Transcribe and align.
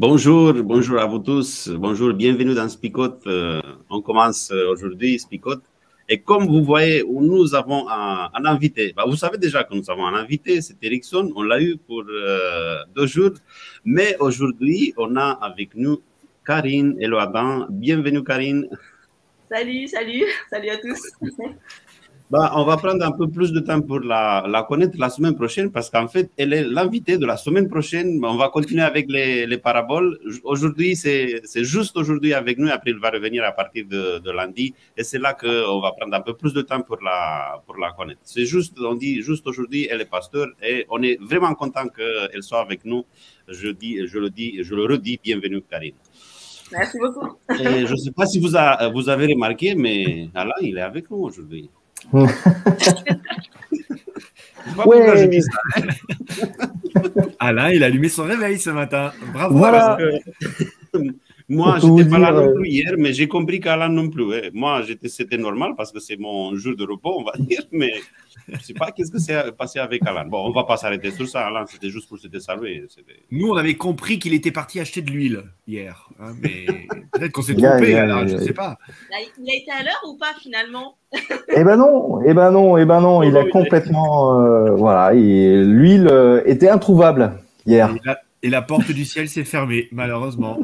Bonjour, 0.00 0.54
bonjour 0.54 0.98
à 0.98 1.04
vous 1.04 1.18
tous. 1.18 1.68
Bonjour, 1.68 2.14
bienvenue 2.14 2.54
dans 2.54 2.66
Spicote. 2.70 3.20
Euh, 3.26 3.60
on 3.90 4.00
commence 4.00 4.50
euh, 4.50 4.72
aujourd'hui 4.72 5.18
Spicote. 5.18 5.62
Et 6.08 6.22
comme 6.22 6.46
vous 6.46 6.64
voyez, 6.64 7.04
nous 7.06 7.54
avons 7.54 7.86
un, 7.86 8.30
invité. 8.46 8.94
Bah, 8.96 9.04
vous 9.06 9.16
savez 9.16 9.36
déjà 9.36 9.62
que 9.62 9.74
nous 9.74 9.90
avons 9.90 10.06
un 10.06 10.14
invité, 10.14 10.62
c'est 10.62 10.82
Ericsson. 10.82 11.30
On 11.36 11.42
l'a 11.42 11.60
eu 11.60 11.76
pour 11.76 12.02
euh, 12.08 12.78
deux 12.96 13.06
jours. 13.06 13.32
Mais 13.84 14.16
aujourd'hui, 14.20 14.94
on 14.96 15.16
a 15.16 15.32
avec 15.32 15.74
nous 15.74 16.00
Karine 16.46 16.96
Eloadan. 16.98 17.66
Bienvenue, 17.68 18.24
Karine. 18.24 18.70
Salut, 19.50 19.86
salut, 19.86 20.24
salut 20.48 20.70
à 20.70 20.78
tous. 20.78 21.02
Bah, 22.30 22.52
on 22.54 22.64
va 22.64 22.76
prendre 22.76 23.04
un 23.04 23.10
peu 23.10 23.26
plus 23.26 23.50
de 23.50 23.58
temps 23.58 23.80
pour 23.80 23.98
la, 23.98 24.44
la 24.46 24.62
connaître 24.62 24.96
la 24.96 25.10
semaine 25.10 25.34
prochaine 25.34 25.72
parce 25.72 25.90
qu'en 25.90 26.06
fait, 26.06 26.30
elle 26.36 26.52
est 26.52 26.62
l'invitée 26.62 27.18
de 27.18 27.26
la 27.26 27.36
semaine 27.36 27.68
prochaine. 27.68 28.24
On 28.24 28.36
va 28.36 28.48
continuer 28.50 28.82
avec 28.82 29.10
les, 29.10 29.46
les 29.46 29.58
paraboles. 29.58 30.16
Aujourd'hui, 30.44 30.94
c'est 30.94 31.42
juste 31.64 31.96
aujourd'hui 31.96 32.32
avec 32.32 32.56
nous. 32.58 32.68
Après, 32.68 32.92
elle 32.92 33.00
va 33.00 33.10
revenir 33.10 33.42
à 33.42 33.50
partir 33.50 33.84
de, 33.84 34.20
de 34.20 34.30
lundi. 34.30 34.72
Et 34.96 35.02
c'est 35.02 35.18
là 35.18 35.34
qu'on 35.34 35.80
va 35.80 35.90
prendre 35.90 36.14
un 36.14 36.20
peu 36.20 36.34
plus 36.34 36.52
de 36.52 36.62
temps 36.62 36.82
pour 36.82 36.98
la, 37.02 37.60
pour 37.66 37.76
la 37.78 37.90
connaître. 37.90 38.20
C'est 38.22 38.46
juste, 38.46 38.78
on 38.78 38.94
dit 38.94 39.22
juste 39.22 39.44
aujourd'hui, 39.48 39.88
elle 39.90 40.00
est 40.00 40.10
pasteur 40.10 40.46
et 40.62 40.86
on 40.88 41.02
est 41.02 41.18
vraiment 41.20 41.52
content 41.54 41.88
qu'elle 41.88 42.44
soit 42.44 42.60
avec 42.60 42.84
nous. 42.84 43.04
Je, 43.48 43.70
dis, 43.70 44.06
je, 44.06 44.18
le 44.20 44.30
dis, 44.30 44.62
je 44.62 44.72
le 44.76 44.84
redis, 44.84 45.18
bienvenue, 45.20 45.62
Karine. 45.68 45.94
Merci 46.70 46.96
beaucoup. 47.00 47.38
Et 47.58 47.86
je 47.86 47.90
ne 47.90 47.96
sais 47.96 48.12
pas 48.12 48.26
si 48.26 48.38
vous, 48.38 48.54
a, 48.54 48.88
vous 48.90 49.08
avez 49.08 49.26
remarqué, 49.26 49.74
mais 49.74 50.28
Alain, 50.32 50.52
il 50.60 50.78
est 50.78 50.82
avec 50.82 51.10
nous 51.10 51.16
aujourd'hui. 51.16 51.68
Ouais. 52.12 52.26
Alain, 57.38 57.70
il 57.70 57.82
a 57.82 57.86
allumé 57.86 58.08
son 58.08 58.24
réveil 58.24 58.58
ce 58.58 58.70
matin. 58.70 59.12
Bravo. 59.32 59.56
Voilà. 59.58 59.98
Moi, 61.48 61.78
je 61.80 61.86
n'étais 61.86 62.08
pas 62.08 62.18
là 62.18 62.30
non 62.30 62.54
plus 62.54 62.68
hier, 62.68 62.94
mais 62.96 63.12
j'ai 63.12 63.26
compris 63.26 63.58
qu'Alain 63.58 63.88
non 63.88 64.08
plus. 64.08 64.24
Moi, 64.52 64.82
c'était 65.06 65.36
normal 65.36 65.72
parce 65.76 65.90
que 65.90 65.98
c'est 65.98 66.16
mon 66.16 66.54
jour 66.54 66.76
de 66.76 66.84
repos, 66.84 67.18
on 67.18 67.24
va 67.24 67.32
dire, 67.38 67.66
mais 67.72 67.92
je 68.52 68.58
ne 68.58 68.62
sais 68.62 68.74
pas 68.74 68.90
qu'est-ce 68.90 69.10
que 69.10 69.18
c'est 69.18 69.52
passé 69.56 69.78
avec 69.78 70.06
Alain. 70.06 70.24
Bon, 70.24 70.44
on 70.44 70.50
ne 70.50 70.54
va 70.54 70.64
pas 70.64 70.76
s'arrêter 70.76 71.10
sur 71.10 71.28
ça, 71.28 71.46
Alain, 71.46 71.64
c'était 71.66 71.90
juste 71.90 72.08
pour 72.08 72.18
se 72.18 72.28
saluer. 72.38 72.86
Nous, 73.30 73.48
on 73.48 73.56
avait 73.56 73.74
compris 73.74 74.18
qu'il 74.18 74.34
était 74.34 74.50
parti 74.50 74.80
acheter 74.80 75.02
de 75.02 75.10
l'huile 75.10 75.42
hier, 75.66 76.08
hein, 76.18 76.32
mais 76.40 76.66
peut-être 77.12 77.32
qu'on 77.32 77.42
s'est 77.42 77.54
trompé, 77.54 77.94
Alain, 77.94 78.26
je 78.26 78.36
ne 78.36 78.40
sais 78.40 78.52
pas. 78.52 78.78
Il 79.38 79.50
a 79.50 79.56
été 79.56 79.70
à 79.70 79.82
l'heure 79.82 80.02
ou 80.08 80.16
pas 80.16 80.34
finalement? 80.40 80.96
Eh 81.56 81.64
ben 81.64 81.76
non, 81.76 82.22
eh 82.24 82.34
ben 82.34 82.50
non, 82.50 82.76
eh 82.76 82.84
ben 82.84 83.00
non, 83.00 83.22
il 83.22 83.36
a 83.36 83.44
complètement, 83.44 84.40
euh, 84.40 84.70
voilà, 84.74 85.12
l'huile 85.12 86.08
euh, 86.08 86.42
était 86.46 86.68
introuvable 86.68 87.32
hier. 87.66 87.90
Et 87.94 88.00
la, 88.04 88.20
et 88.42 88.50
la 88.50 88.62
porte 88.62 88.90
du 88.90 89.04
ciel 89.04 89.28
s'est 89.28 89.44
fermée, 89.44 89.88
malheureusement. 89.92 90.58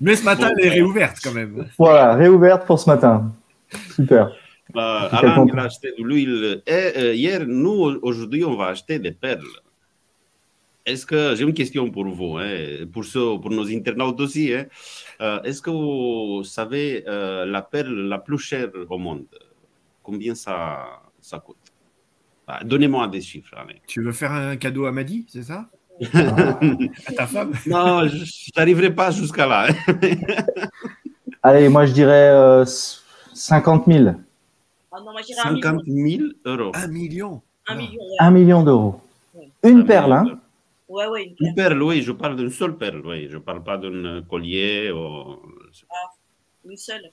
Mais 0.00 0.14
ce 0.14 0.24
matin, 0.24 0.50
elle 0.58 0.66
est 0.66 0.70
réouverte 0.70 1.18
quand 1.22 1.32
même. 1.32 1.66
Voilà, 1.78 2.14
réouverte 2.14 2.66
pour 2.66 2.78
ce 2.78 2.90
matin. 2.90 3.32
Super. 3.94 4.30
Bah, 4.76 5.08
Alain, 5.10 5.46
il 5.50 5.58
a 5.58 5.62
acheté 5.62 5.94
de 5.98 6.04
l'huile. 6.04 6.62
Euh, 6.68 7.14
hier, 7.14 7.46
nous, 7.46 7.98
aujourd'hui, 8.02 8.44
on 8.44 8.56
va 8.56 8.66
acheter 8.66 8.98
des 8.98 9.12
perles. 9.12 9.56
Est-ce 10.84 11.06
que 11.06 11.34
j'ai 11.34 11.44
une 11.44 11.54
question 11.54 11.90
pour 11.90 12.06
vous, 12.06 12.36
hein, 12.36 12.84
pour, 12.92 13.02
ceux, 13.02 13.40
pour 13.40 13.50
nos 13.50 13.66
internautes 13.68 14.20
aussi. 14.20 14.52
Hein. 14.52 14.66
Euh, 15.22 15.40
Est-ce 15.44 15.62
que 15.62 15.70
vous 15.70 16.44
savez 16.44 17.04
euh, 17.08 17.46
la 17.46 17.62
perle 17.62 18.06
la 18.06 18.18
plus 18.18 18.36
chère 18.36 18.68
au 18.90 18.98
monde 18.98 19.24
Combien 20.02 20.34
ça, 20.34 21.00
ça 21.22 21.38
coûte? 21.38 21.56
Bah, 22.46 22.60
Donnez-moi 22.62 23.08
des 23.08 23.22
chiffres. 23.22 23.56
Allez. 23.56 23.80
Tu 23.86 24.02
veux 24.02 24.12
faire 24.12 24.32
un 24.32 24.56
cadeau 24.56 24.84
à 24.84 24.92
Maddy, 24.92 25.24
c'est 25.26 25.44
ça? 25.44 25.64
À 26.12 27.12
ta 27.16 27.26
femme? 27.26 27.52
Non, 27.66 28.06
je 28.06 28.50
n'arriverai 28.54 28.94
pas 28.94 29.10
jusqu'à 29.10 29.46
là. 29.46 29.68
Allez, 31.42 31.70
moi 31.70 31.86
je 31.86 31.92
dirais 31.94 32.28
euh, 32.28 32.66
50 33.32 33.86
000. 33.86 34.16
Ah 34.96 35.00
non, 35.04 35.12
moi, 35.12 35.20
je 35.20 35.26
dirais 35.26 35.42
50 35.42 35.84
000 35.84 36.22
euros. 36.46 36.72
Un 36.74 36.88
million. 36.88 37.42
Un 37.66 37.74
million. 37.74 38.00
Ouais. 38.00 38.16
Un 38.18 38.30
million 38.30 38.62
d'euros. 38.62 39.00
Une 39.62 39.80
Un 39.80 39.82
perle, 39.82 40.12
hein 40.12 40.24
d'euros. 40.24 40.38
Ouais, 40.88 41.06
ouais, 41.08 41.24
une 41.38 41.48
Une 41.48 41.54
perle, 41.54 41.82
oui, 41.82 42.00
je 42.00 42.12
parle 42.12 42.36
d'une 42.36 42.48
seule 42.48 42.78
perle, 42.78 43.02
oui. 43.04 43.28
Je 43.28 43.34
ne 43.36 43.42
parle 43.42 43.62
pas 43.62 43.76
d'un 43.76 44.22
collier. 44.22 44.90
Ou... 44.90 45.36
Une 46.64 46.76
seule. 46.78 47.10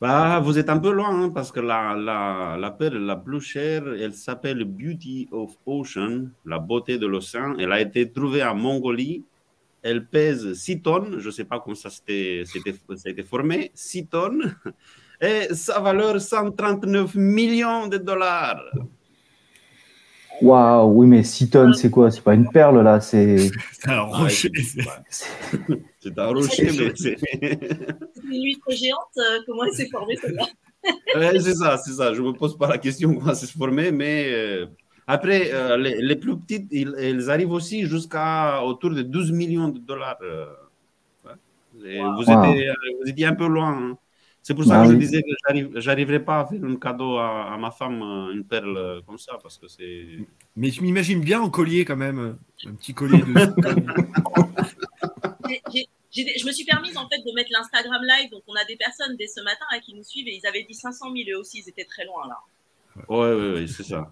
Bah, 0.00 0.38
vous 0.38 0.58
êtes 0.58 0.68
un 0.68 0.78
peu 0.78 0.92
loin 0.92 1.10
hein, 1.10 1.30
parce 1.30 1.50
que 1.50 1.58
la, 1.58 1.96
la, 1.96 2.56
la 2.56 2.70
perle 2.70 2.98
la 2.98 3.16
plus 3.16 3.40
chère, 3.40 3.88
elle 3.88 4.14
s'appelle 4.14 4.64
Beauty 4.64 5.28
of 5.32 5.56
Ocean, 5.66 6.28
la 6.44 6.60
beauté 6.60 6.98
de 6.98 7.06
l'océan. 7.06 7.56
Elle 7.58 7.72
a 7.72 7.80
été 7.80 8.08
trouvée 8.12 8.44
en 8.44 8.54
Mongolie. 8.54 9.24
Elle 9.82 10.06
pèse 10.06 10.52
6 10.52 10.82
tonnes. 10.82 11.18
Je 11.18 11.26
ne 11.26 11.32
sais 11.32 11.44
pas 11.44 11.58
comment 11.58 11.74
ça 11.74 11.90
s'était 11.90 12.44
c'était 12.44 13.24
formé. 13.24 13.72
6 13.74 14.06
tonnes. 14.06 14.54
Et 15.20 15.54
sa 15.54 15.80
valeur, 15.80 16.20
139 16.20 17.14
millions 17.14 17.86
de 17.86 17.98
dollars. 17.98 18.62
Waouh, 20.40 20.90
oui, 20.94 21.06
mais 21.06 21.22
6 21.22 21.50
tonnes, 21.50 21.74
c'est 21.74 21.90
quoi? 21.90 22.10
C'est 22.10 22.22
pas 22.22 22.34
une 22.34 22.48
perle 22.48 22.82
là, 22.82 23.00
c'est. 23.00 23.50
C'est 23.82 23.90
un 23.90 24.00
rocher. 24.00 24.50
C'est 26.00 26.18
un 26.18 26.26
rocher, 26.28 26.70
mais 26.78 26.92
c'est. 26.94 27.16
Une 28.24 28.44
huître 28.44 28.70
géante, 28.70 29.18
euh, 29.18 29.40
comment 29.46 29.64
elle 29.64 29.74
s'est 29.74 29.88
formée 29.88 30.16
celle-là? 30.16 30.46
Ouais, 31.14 31.38
c'est 31.38 31.56
ça, 31.56 31.76
c'est 31.76 31.92
ça. 31.92 32.14
Je 32.14 32.22
ne 32.22 32.28
me 32.28 32.32
pose 32.32 32.56
pas 32.56 32.66
la 32.66 32.78
question 32.78 33.14
comment 33.14 33.34
s'est 33.34 33.46
formé, 33.46 33.92
mais 33.92 34.28
euh, 34.30 34.64
après, 35.06 35.52
euh, 35.52 35.76
les, 35.76 36.00
les, 36.00 36.16
plus 36.16 36.38
petites, 36.38 36.68
ils, 36.70 36.94
elles 36.96 37.28
arrivent 37.28 37.52
aussi 37.52 37.84
jusqu'à 37.84 38.64
autour 38.64 38.92
de 38.92 39.02
12 39.02 39.30
millions 39.32 39.68
de 39.68 39.78
dollars. 39.78 40.16
Ouais. 40.22 42.00
Wow. 42.00 42.14
Vous, 42.16 42.22
étiez, 42.22 42.70
vous, 43.02 43.10
étiez, 43.10 43.26
un 43.26 43.34
peu 43.34 43.46
loin. 43.46 43.76
Hein. 43.76 43.98
C'est 44.42 44.54
pour 44.54 44.64
ça 44.64 44.78
bah, 44.78 44.84
que 44.84 44.92
je 44.92 44.96
oui. 44.96 45.00
disais 45.00 45.22
que 45.22 45.80
j'arriverai 45.80 46.24
pas 46.24 46.40
à 46.40 46.46
faire 46.46 46.64
un 46.64 46.76
cadeau 46.76 47.18
à, 47.18 47.52
à, 47.52 47.58
ma 47.58 47.70
femme, 47.70 48.00
une 48.32 48.44
perle 48.44 49.02
comme 49.06 49.18
ça, 49.18 49.38
parce 49.42 49.58
que 49.58 49.68
c'est. 49.68 50.06
Mais 50.56 50.70
je 50.70 50.82
m'imagine 50.82 51.20
bien 51.20 51.40
en 51.40 51.50
collier 51.50 51.84
quand 51.84 51.96
même, 51.96 52.38
un 52.66 52.74
petit 52.74 52.94
collier 52.94 53.18
de. 53.18 53.26
je 56.12 56.46
me 56.46 56.52
suis 56.52 56.64
permise 56.64 56.96
en 56.96 57.08
fait 57.08 57.18
de 57.18 57.34
mettre 57.34 57.50
l'Instagram 57.52 58.02
live, 58.02 58.30
donc 58.30 58.42
on 58.46 58.54
a 58.54 58.64
des 58.64 58.76
personnes 58.76 59.16
dès 59.16 59.26
ce 59.26 59.42
matin 59.42 59.64
là, 59.70 59.78
qui 59.80 59.94
nous 59.94 60.04
suivent 60.04 60.28
et 60.28 60.36
ils 60.36 60.46
avaient 60.46 60.64
dit 60.64 60.74
500 60.74 61.12
000 61.12 61.30
eux 61.32 61.40
aussi, 61.40 61.62
ils 61.64 61.68
étaient 61.68 61.84
très 61.84 62.04
loin 62.04 62.26
là. 62.26 62.38
Oui, 63.08 63.28
oui, 63.28 63.60
oui, 63.60 63.68
c'est 63.68 63.84
ça. 63.84 64.10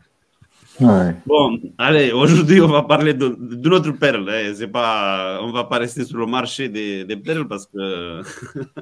Ouais. 0.81 1.17
Bon, 1.27 1.59
allez, 1.77 2.13
aujourd'hui 2.13 2.61
on 2.61 2.69
va 2.69 2.83
parler 2.83 3.15
d'une 3.15 3.35
de, 3.39 3.71
autre 3.71 3.91
perle. 3.93 4.29
Hein. 4.31 4.53
C'est 4.55 4.69
pas, 4.69 5.41
on 5.43 5.51
va 5.51 5.65
pas 5.65 5.79
rester 5.79 6.05
sur 6.05 6.19
le 6.19 6.27
marché 6.27 6.69
des, 6.69 7.05
des 7.05 7.17
perles 7.17 7.49
parce 7.49 7.67
que 7.67 8.23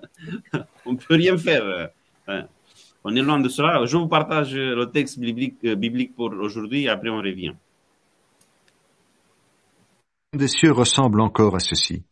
on 0.87 0.97
peut 0.97 1.15
rien 1.15 1.39
faire. 1.39 1.91
Hein. 2.29 2.45
On 3.03 3.15
est 3.15 3.23
loin 3.23 3.41
de 3.41 3.49
cela. 3.49 3.85
Je 3.87 3.97
vous 3.97 4.09
partage 4.09 4.55
le 4.55 4.85
texte 4.87 5.19
biblique, 5.19 5.65
biblique 5.65 6.15
pour 6.15 6.33
aujourd'hui 6.33 6.83
et 6.85 6.89
après 6.89 7.09
on 7.09 7.19
revient. 7.19 7.55
Des 10.35 10.49
cieux 10.49 10.73
ressemble 10.73 11.21
encore 11.21 11.55
à 11.55 11.61
ceci. 11.61 12.05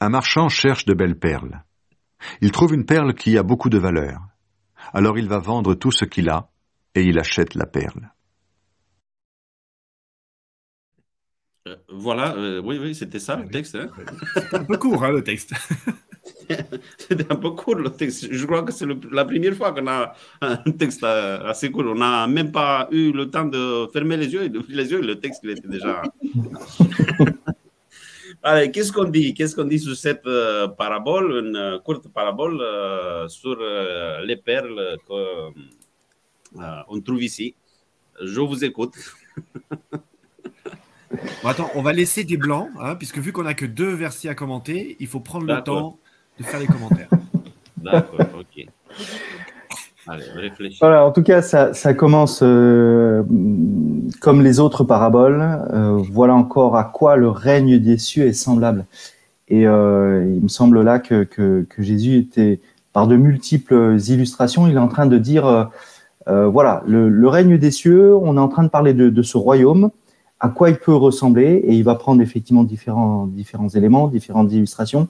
Un 0.00 0.10
marchand 0.10 0.48
cherche 0.48 0.84
de 0.84 0.92
belles 0.92 1.18
perles. 1.18 1.62
Il 2.40 2.50
trouve 2.50 2.74
une 2.74 2.84
perle 2.84 3.14
qui 3.14 3.38
a 3.38 3.42
beaucoup 3.42 3.70
de 3.70 3.78
valeur. 3.78 4.20
Alors 4.92 5.18
il 5.18 5.28
va 5.28 5.38
vendre 5.38 5.74
tout 5.74 5.92
ce 5.92 6.04
qu'il 6.04 6.28
a 6.28 6.50
et 6.94 7.02
il 7.02 7.18
achète 7.18 7.54
la 7.54 7.66
perle. 7.66 8.10
Euh, 11.72 11.76
voilà, 11.88 12.34
euh, 12.36 12.60
oui, 12.64 12.78
oui, 12.80 12.94
c'était 12.94 13.18
ça 13.18 13.36
le 13.36 13.48
texte. 13.48 13.74
Hein 13.76 13.88
c'était 14.34 14.56
un 14.56 14.64
peu 14.64 14.76
court, 14.76 15.02
hein, 15.04 15.12
le 15.12 15.22
texte. 15.22 15.52
c'était 16.98 17.30
un 17.32 17.36
peu 17.36 17.50
court 17.50 17.76
le 17.76 17.90
texte. 17.90 18.28
Je 18.30 18.46
crois 18.46 18.62
que 18.62 18.72
c'est 18.72 18.86
la 19.10 19.24
première 19.24 19.54
fois 19.54 19.72
qu'on 19.72 19.86
a 19.88 20.14
un 20.40 20.56
texte 20.72 21.02
assez 21.04 21.70
court. 21.70 21.84
On 21.86 21.94
n'a 21.94 22.26
même 22.26 22.52
pas 22.52 22.88
eu 22.90 23.12
le 23.12 23.30
temps 23.30 23.44
de 23.44 23.86
fermer 23.92 24.16
les 24.16 24.32
yeux 24.32 24.44
et 24.44 24.48
d'ouvrir 24.48 24.76
les 24.76 24.90
yeux. 24.90 25.00
Le 25.00 25.18
texte, 25.18 25.40
il 25.44 25.50
était 25.50 25.68
déjà. 25.68 26.02
Allez, 28.44 28.72
qu'est-ce 28.72 28.90
qu'on 28.92 29.04
dit? 29.04 29.34
Qu'est-ce 29.34 29.54
qu'on 29.54 29.64
dit 29.64 29.78
sur 29.78 29.94
cette 29.94 30.26
euh, 30.26 30.66
parabole, 30.66 31.44
une 31.46 31.56
euh, 31.56 31.78
courte 31.78 32.08
parabole 32.08 32.60
euh, 32.60 33.28
sur 33.28 33.56
les 34.24 34.36
perles 34.36 34.96
qu'on 35.06 37.00
trouve 37.00 37.22
ici? 37.22 37.54
Je 38.20 38.40
vous 38.40 38.64
écoute. 38.64 38.94
Attends, 41.44 41.70
on 41.74 41.82
va 41.82 41.92
laisser 41.92 42.24
des 42.24 42.36
blancs, 42.36 42.68
hein, 42.80 42.94
puisque 42.96 43.18
vu 43.18 43.32
qu'on 43.32 43.42
n'a 43.42 43.54
que 43.54 43.66
deux 43.66 43.92
versets 43.92 44.28
à 44.28 44.34
commenter, 44.34 44.96
il 45.00 45.06
faut 45.06 45.20
prendre 45.20 45.46
le 45.46 45.62
temps 45.62 45.98
de 46.38 46.44
faire 46.44 46.60
les 46.60 46.66
commentaires. 46.66 47.08
D'accord, 47.76 48.20
ok. 48.38 48.66
Allez, 50.08 50.24
Voilà, 50.80 51.06
en 51.06 51.12
tout 51.12 51.22
cas, 51.22 51.42
ça, 51.42 51.74
ça 51.74 51.94
commence 51.94 52.40
euh, 52.42 53.22
comme 54.20 54.42
les 54.42 54.58
autres 54.58 54.82
paraboles. 54.82 55.40
Euh, 55.72 56.02
voilà 56.10 56.34
encore 56.34 56.76
à 56.76 56.84
quoi 56.84 57.16
le 57.16 57.28
règne 57.28 57.78
des 57.78 57.98
cieux 57.98 58.26
est 58.26 58.32
semblable. 58.32 58.84
Et 59.52 59.66
euh, 59.66 60.24
il 60.34 60.42
me 60.42 60.48
semble 60.48 60.80
là 60.82 60.98
que, 60.98 61.24
que, 61.24 61.66
que, 61.68 61.82
Jésus 61.82 62.16
était, 62.16 62.60
par 62.94 63.06
de 63.06 63.16
multiples 63.16 63.98
illustrations, 64.08 64.66
il 64.66 64.74
est 64.74 64.78
en 64.78 64.88
train 64.88 65.04
de 65.04 65.18
dire, 65.18 65.46
euh, 65.46 65.64
euh, 66.28 66.46
voilà, 66.46 66.82
le, 66.86 67.10
le, 67.10 67.28
règne 67.28 67.58
des 67.58 67.70
cieux, 67.70 68.16
on 68.16 68.36
est 68.38 68.40
en 68.40 68.48
train 68.48 68.62
de 68.62 68.68
parler 68.68 68.94
de, 68.94 69.10
de, 69.10 69.22
ce 69.22 69.36
royaume, 69.36 69.90
à 70.42 70.48
quoi 70.48 70.68
il 70.68 70.76
peut 70.76 70.94
ressembler, 70.94 71.62
et 71.64 71.72
il 71.72 71.84
va 71.84 71.94
prendre 71.94 72.20
effectivement 72.20 72.64
différents, 72.64 73.26
différents 73.26 73.70
éléments, 73.70 74.08
différentes 74.08 74.52
illustrations. 74.52 75.08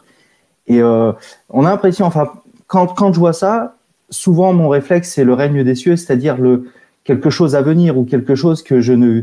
Et 0.68 0.80
on 0.82 1.64
a 1.64 1.70
l'impression, 1.70 2.06
enfin, 2.06 2.30
quand, 2.68 2.88
quand 2.88 3.12
je 3.12 3.18
vois 3.18 3.32
ça, 3.32 3.76
souvent 4.10 4.52
mon 4.52 4.68
réflexe 4.68 5.10
c'est 5.14 5.24
le 5.24 5.34
règne 5.34 5.64
des 5.64 5.74
cieux, 5.74 5.96
c'est-à-dire 5.96 6.36
le 6.36 6.68
quelque 7.04 7.30
chose 7.30 7.56
à 7.56 7.62
venir 7.62 7.98
ou 7.98 8.04
quelque 8.04 8.34
chose 8.34 8.62
que 8.62 8.80
je 8.80 8.92
ne 8.92 9.22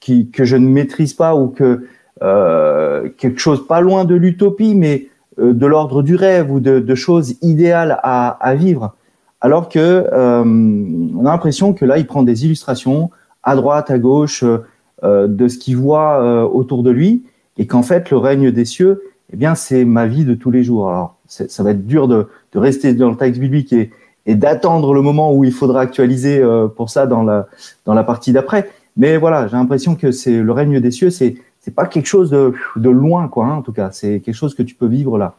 que 0.00 0.44
je 0.44 0.56
ne 0.56 0.68
maîtrise 0.68 1.14
pas 1.14 1.34
ou 1.34 1.48
que 1.48 1.86
euh, 2.22 3.08
quelque 3.18 3.40
chose 3.40 3.66
pas 3.66 3.80
loin 3.80 4.04
de 4.04 4.14
l'utopie, 4.14 4.74
mais 4.74 5.08
euh, 5.38 5.52
de 5.52 5.66
l'ordre 5.66 6.02
du 6.02 6.14
rêve 6.14 6.50
ou 6.50 6.60
de, 6.60 6.94
choses 6.94 7.34
idéales 7.42 7.98
à, 8.02 8.28
à, 8.28 8.54
vivre. 8.54 8.94
Alors 9.40 9.68
que 9.68 9.78
euh, 10.12 10.44
on 10.44 11.26
a 11.26 11.30
l'impression 11.30 11.72
que 11.72 11.84
là, 11.84 11.98
il 11.98 12.06
prend 12.06 12.22
des 12.22 12.44
illustrations 12.44 13.10
à 13.42 13.56
droite, 13.56 13.90
à 13.90 13.98
gauche 13.98 14.44
euh, 14.44 14.64
de 15.02 15.48
ce 15.48 15.58
qu'il 15.58 15.76
voit 15.76 16.22
euh, 16.22 16.42
autour 16.42 16.82
de 16.82 16.90
lui, 16.90 17.24
et 17.58 17.66
qu'en 17.66 17.82
fait, 17.82 18.10
le 18.10 18.16
règne 18.16 18.50
des 18.50 18.64
cieux, 18.64 19.02
eh 19.32 19.36
bien, 19.36 19.54
c'est 19.54 19.84
ma 19.84 20.06
vie 20.06 20.24
de 20.24 20.34
tous 20.34 20.50
les 20.50 20.62
jours. 20.62 20.88
Alors, 20.88 21.16
ça 21.26 21.62
va 21.62 21.70
être 21.70 21.86
dur 21.86 22.08
de, 22.08 22.28
de 22.52 22.58
rester 22.58 22.94
dans 22.94 23.10
le 23.10 23.16
texte 23.16 23.40
biblique 23.40 23.72
et, 23.72 23.90
et 24.26 24.34
d'attendre 24.34 24.94
le 24.94 25.02
moment 25.02 25.34
où 25.34 25.44
il 25.44 25.52
faudra 25.52 25.80
actualiser 25.80 26.38
euh, 26.40 26.68
pour 26.68 26.90
ça 26.90 27.06
dans 27.06 27.22
la, 27.22 27.46
dans 27.84 27.94
la 27.94 28.04
partie 28.04 28.32
d'après. 28.32 28.70
Mais 28.96 29.16
voilà, 29.16 29.48
j'ai 29.48 29.56
l'impression 29.56 29.94
que 29.94 30.12
c'est 30.12 30.40
le 30.40 30.52
règne 30.52 30.80
des 30.80 30.90
cieux, 30.90 31.10
c'est 31.10 31.36
c'est 31.60 31.74
pas 31.74 31.86
quelque 31.86 32.06
chose 32.06 32.30
de, 32.30 32.54
de 32.76 32.90
loin, 32.90 33.26
quoi, 33.26 33.46
hein, 33.46 33.56
en 33.56 33.62
tout 33.62 33.72
cas. 33.72 33.90
C'est 33.90 34.20
quelque 34.20 34.36
chose 34.36 34.54
que 34.54 34.62
tu 34.62 34.76
peux 34.76 34.86
vivre 34.86 35.18
là. 35.18 35.34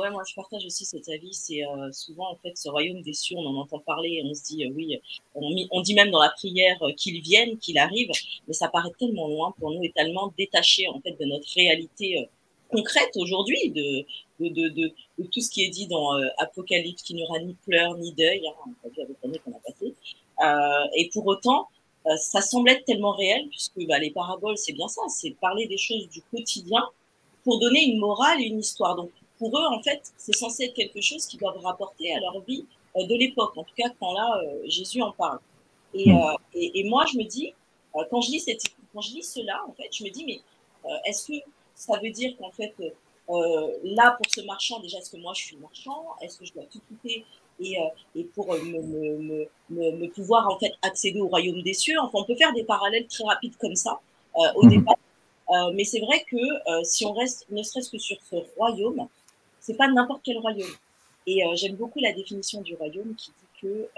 Ouais, 0.00 0.10
moi 0.10 0.22
je 0.28 0.34
partage 0.34 0.64
aussi 0.64 0.84
cet 0.84 1.08
avis. 1.08 1.34
C'est 1.34 1.64
euh, 1.64 1.92
souvent 1.92 2.30
en 2.32 2.36
fait 2.36 2.56
ce 2.56 2.68
royaume 2.68 3.02
des 3.02 3.12
cieux, 3.12 3.36
on 3.36 3.46
en 3.46 3.56
entend 3.56 3.78
parler 3.80 4.22
on 4.24 4.34
se 4.34 4.42
dit 4.44 4.64
euh, 4.64 4.72
oui, 4.74 4.98
on, 5.34 5.80
dit 5.82 5.94
même 5.94 6.10
dans 6.10 6.22
la 6.22 6.30
prière 6.30 6.78
qu'il 6.96 7.20
vienne, 7.20 7.58
qu'il 7.58 7.78
arrive, 7.78 8.10
mais 8.48 8.54
ça 8.54 8.68
paraît 8.68 8.90
tellement 8.98 9.28
loin 9.28 9.54
pour 9.58 9.70
nous 9.70 9.82
et 9.82 9.92
tellement 9.94 10.32
détaché 10.38 10.88
en 10.88 11.00
fait 11.00 11.16
de 11.20 11.24
notre 11.26 11.48
réalité 11.54 12.28
concrète 12.70 13.16
aujourd'hui, 13.16 13.70
de, 13.70 14.04
tout 15.30 15.40
ce 15.40 15.50
qui 15.50 15.64
est 15.64 15.68
dit 15.68 15.86
dans 15.86 16.16
euh, 16.16 16.26
Apocalypse, 16.38 17.02
qui 17.02 17.14
n'y 17.14 17.22
aura 17.22 17.38
ni 17.40 17.54
pleurs 17.66 17.96
ni 17.96 18.12
deuil, 18.12 18.46
hein, 18.46 18.70
avec 18.84 19.16
l'année 19.22 19.40
qu'on 19.44 19.52
a. 19.52 19.60
Euh, 20.42 20.88
et 20.96 21.10
pour 21.12 21.26
autant, 21.26 21.68
euh, 22.06 22.16
ça 22.16 22.40
semble 22.40 22.70
être 22.70 22.84
tellement 22.84 23.12
réel, 23.12 23.46
puisque 23.50 23.86
bah, 23.86 23.98
les 23.98 24.10
paraboles, 24.10 24.56
c'est 24.56 24.72
bien 24.72 24.88
ça, 24.88 25.02
c'est 25.08 25.32
parler 25.32 25.66
des 25.66 25.76
choses 25.76 26.08
du 26.08 26.22
quotidien 26.22 26.82
pour 27.44 27.58
donner 27.60 27.84
une 27.84 27.98
morale 27.98 28.40
et 28.40 28.44
une 28.44 28.60
histoire. 28.60 28.96
Pour 29.40 29.58
eux, 29.58 29.66
en 29.66 29.82
fait, 29.82 30.00
c'est 30.16 30.36
censé 30.36 30.66
être 30.66 30.74
quelque 30.74 31.00
chose 31.00 31.26
qu'ils 31.26 31.40
doivent 31.40 31.58
rapporter 31.58 32.14
à 32.14 32.20
leur 32.20 32.40
vie 32.42 32.64
euh, 32.96 33.04
de 33.04 33.14
l'époque, 33.16 33.56
en 33.56 33.64
tout 33.64 33.74
cas 33.76 33.88
quand 33.98 34.12
là, 34.12 34.40
euh, 34.44 34.62
Jésus 34.66 35.02
en 35.02 35.10
parle. 35.10 35.40
Et, 35.94 36.12
hmm. 36.12 36.36
et, 36.54 36.78
et, 36.78 36.84
moi, 36.84 37.04
je 37.12 37.18
me 37.18 37.24
dis, 37.24 37.52
quand 37.92 38.20
je 38.20 38.30
lis 38.30 38.38
cette, 38.38 38.62
quand 38.94 39.00
je 39.00 39.12
lis 39.14 39.24
cela, 39.24 39.64
en 39.68 39.72
fait, 39.72 39.88
je 39.90 40.04
me 40.04 40.10
dis, 40.10 40.24
mais 40.24 40.40
est-ce 41.04 41.26
que 41.26 41.38
ça 41.74 41.98
veut 42.00 42.10
dire 42.10 42.36
qu'en 42.38 42.52
fait, 42.52 42.72
euh, 43.30 43.78
là, 43.84 44.16
pour 44.16 44.26
ce 44.30 44.40
marchand, 44.42 44.80
déjà, 44.80 44.98
est-ce 44.98 45.10
que 45.10 45.16
moi 45.16 45.32
je 45.34 45.42
suis 45.42 45.56
marchand? 45.56 46.04
Est-ce 46.20 46.38
que 46.38 46.44
je 46.44 46.52
dois 46.52 46.64
tout 46.64 46.80
quitter 46.88 47.24
et, 47.60 47.78
euh, 47.78 47.84
et 48.16 48.24
pour 48.24 48.52
euh, 48.52 48.58
me, 48.62 48.80
me, 48.80 49.48
me, 49.70 49.90
me, 49.92 50.08
pouvoir 50.08 50.48
en 50.48 50.58
fait 50.58 50.72
accéder 50.82 51.20
au 51.20 51.28
royaume 51.28 51.62
des 51.62 51.74
cieux? 51.74 51.96
Enfin, 52.00 52.18
on 52.20 52.24
peut 52.24 52.34
faire 52.34 52.52
des 52.54 52.64
parallèles 52.64 53.06
très 53.06 53.24
rapides 53.24 53.56
comme 53.58 53.76
ça 53.76 54.00
au 54.54 54.64
mhm. 54.64 54.70
départ. 54.70 54.96
mais 55.74 55.84
c'est 55.84 56.00
vrai 56.00 56.24
que 56.30 56.84
si 56.84 57.04
on 57.04 57.12
reste 57.12 57.46
ne 57.50 57.62
serait-ce 57.62 57.90
que 57.90 57.98
sur 57.98 58.16
ce 58.30 58.36
royaume, 58.56 59.08
c'est 59.70 59.76
pas 59.76 59.88
n'importe 59.88 60.22
quel 60.24 60.38
royaume. 60.38 60.70
Et 61.26 61.42
j'aime 61.54 61.76
beaucoup 61.76 62.00
la 62.00 62.12
définition 62.12 62.60
du 62.62 62.74
royaume 62.74 63.14
qui 63.14 63.30
dit 63.30 63.60
que 63.62 63.88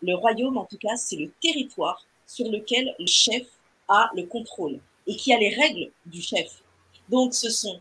le 0.00 0.14
royaume, 0.14 0.56
en 0.56 0.64
tout 0.64 0.78
cas, 0.78 0.96
c'est 0.96 1.16
le 1.16 1.30
territoire 1.42 2.06
sur 2.26 2.50
lequel 2.50 2.94
le 2.98 3.06
chef 3.06 3.46
a 3.88 4.10
le 4.16 4.24
contrôle 4.24 4.78
et 5.06 5.16
qui 5.16 5.32
a 5.32 5.38
les 5.38 5.54
règles 5.54 5.90
du 6.06 6.22
chef. 6.22 6.62
Donc, 7.10 7.34
ce 7.34 7.50
sont 7.50 7.80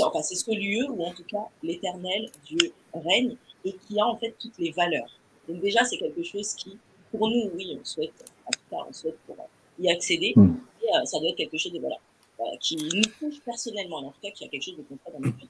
enfin 0.00 0.22
c'est 0.22 0.34
ce 0.34 0.50
lieu 0.50 0.86
où 0.90 1.04
en 1.04 1.12
tout 1.12 1.24
cas 1.24 1.44
l'éternel 1.62 2.30
Dieu 2.44 2.72
règne 2.92 3.36
et 3.64 3.72
qui 3.72 4.00
a 4.00 4.06
en 4.06 4.16
fait 4.16 4.34
toutes 4.38 4.58
les 4.58 4.72
valeurs. 4.72 5.10
Donc 5.48 5.60
déjà 5.60 5.84
c'est 5.84 5.96
quelque 5.96 6.22
chose 6.22 6.54
qui, 6.54 6.76
pour 7.10 7.28
nous, 7.28 7.50
oui, 7.54 7.78
on 7.80 7.84
souhaite, 7.84 8.12
en 8.46 8.50
tout 8.50 8.60
cas 8.70 8.86
on 8.88 8.92
souhaite 8.92 9.18
pour 9.26 9.36
y 9.78 9.90
accéder, 9.90 10.32
mm. 10.34 10.56
et 10.82 10.96
euh, 10.96 11.04
ça 11.04 11.18
doit 11.20 11.30
être 11.30 11.36
quelque 11.36 11.56
chose 11.56 11.72
de 11.72 11.78
voilà, 11.78 11.96
euh, 12.40 12.56
qui 12.60 12.76
nous 12.76 13.02
touche 13.18 13.40
personnellement, 13.44 13.98
en 13.98 14.10
tout 14.10 14.20
cas 14.22 14.30
qui 14.30 14.44
a 14.44 14.48
quelque 14.48 14.64
chose 14.64 14.76
de 14.76 14.82
concret 14.82 15.12
dans 15.12 15.20
notre 15.20 15.38
vie. 15.38 15.48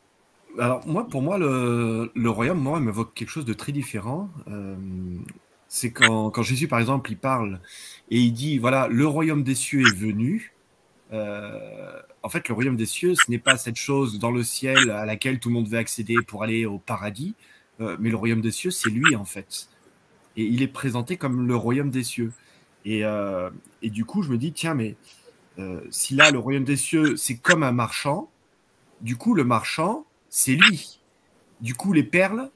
Alors 0.58 0.87
moi, 0.87 1.06
pour 1.06 1.22
moi, 1.22 1.38
le, 1.38 2.31
royaume, 2.31 2.60
moi, 2.60 2.81
m'évoque 2.81 3.14
quelque 3.14 3.31
chose 3.31 3.44
de 3.44 3.52
très 3.52 3.72
différent. 3.72 4.28
Euh, 4.49 4.76
c'est 5.69 5.93
quand, 5.93 6.43
Jésus, 6.43 6.66
par 6.66 6.81
exemple, 6.81 7.12
il 7.12 7.19
parle 7.19 7.60
et 8.10 8.19
il 8.19 8.32
dit, 8.32 8.58
voilà, 8.58 8.88
le 8.88 9.06
royaume 9.06 9.44
des 9.44 9.55
cieux 9.55 9.82
est 9.87 9.96
venu. 9.96 10.52
Euh, 11.12 12.00
en 12.22 12.28
fait, 12.28 12.49
le 12.49 12.55
royaume 12.55 12.76
des 12.76 12.87
cieux, 12.87 13.14
ce 13.14 13.31
n'est 13.31 13.38
pas 13.38 13.56
cette 13.56 13.76
chose 13.76 14.19
dans 14.19 14.31
le 14.31 14.43
ciel 14.43 14.90
à 14.90 15.05
laquelle 15.06 15.38
tout 15.38 15.49
le 15.49 15.55
monde 15.55 15.69
veut 15.69 15.78
accéder 15.78 16.16
pour 16.26 16.43
aller 16.43 16.66
au 16.66 16.78
paradis, 16.78 17.34
euh, 17.81 17.96
mais 18.00 18.10
le 18.10 18.16
royaume 18.16 18.40
des 18.40 18.50
cieux, 18.50 18.70
c'est 18.70 18.90
lui 18.90 19.14
en 19.14 19.25
fait. 19.25 19.69
Et 20.37 20.43
il 20.44 20.62
est 20.62 20.69
présenté 20.69 21.16
comme 21.16 21.46
le 21.46 21.56
royaume 21.56 21.90
des 21.90 22.05
cieux. 22.05 22.32
Et, 22.84 23.03
et 23.82 23.91
du 23.91 24.05
coup, 24.06 24.22
je 24.22 24.31
me 24.31 24.38
dis, 24.38 24.53
tiens, 24.53 24.74
mais 24.74 24.96
si 25.91 26.15
là, 26.15 26.31
le 26.31 26.38
royaume 26.38 26.65
des 26.65 26.77
cieux, 26.77 27.17
c'est 27.17 27.36
comme 27.36 27.62
un 27.62 27.72
marchand, 27.72 28.31
du 29.00 29.17
coup, 29.17 29.34
le 29.34 29.44
marchand, 29.44 30.06
c'est 30.29 30.55
lui. 30.55 31.01
Du 31.61 31.75
coup, 31.75 31.93
les 31.93 32.03
perles, 32.03 32.51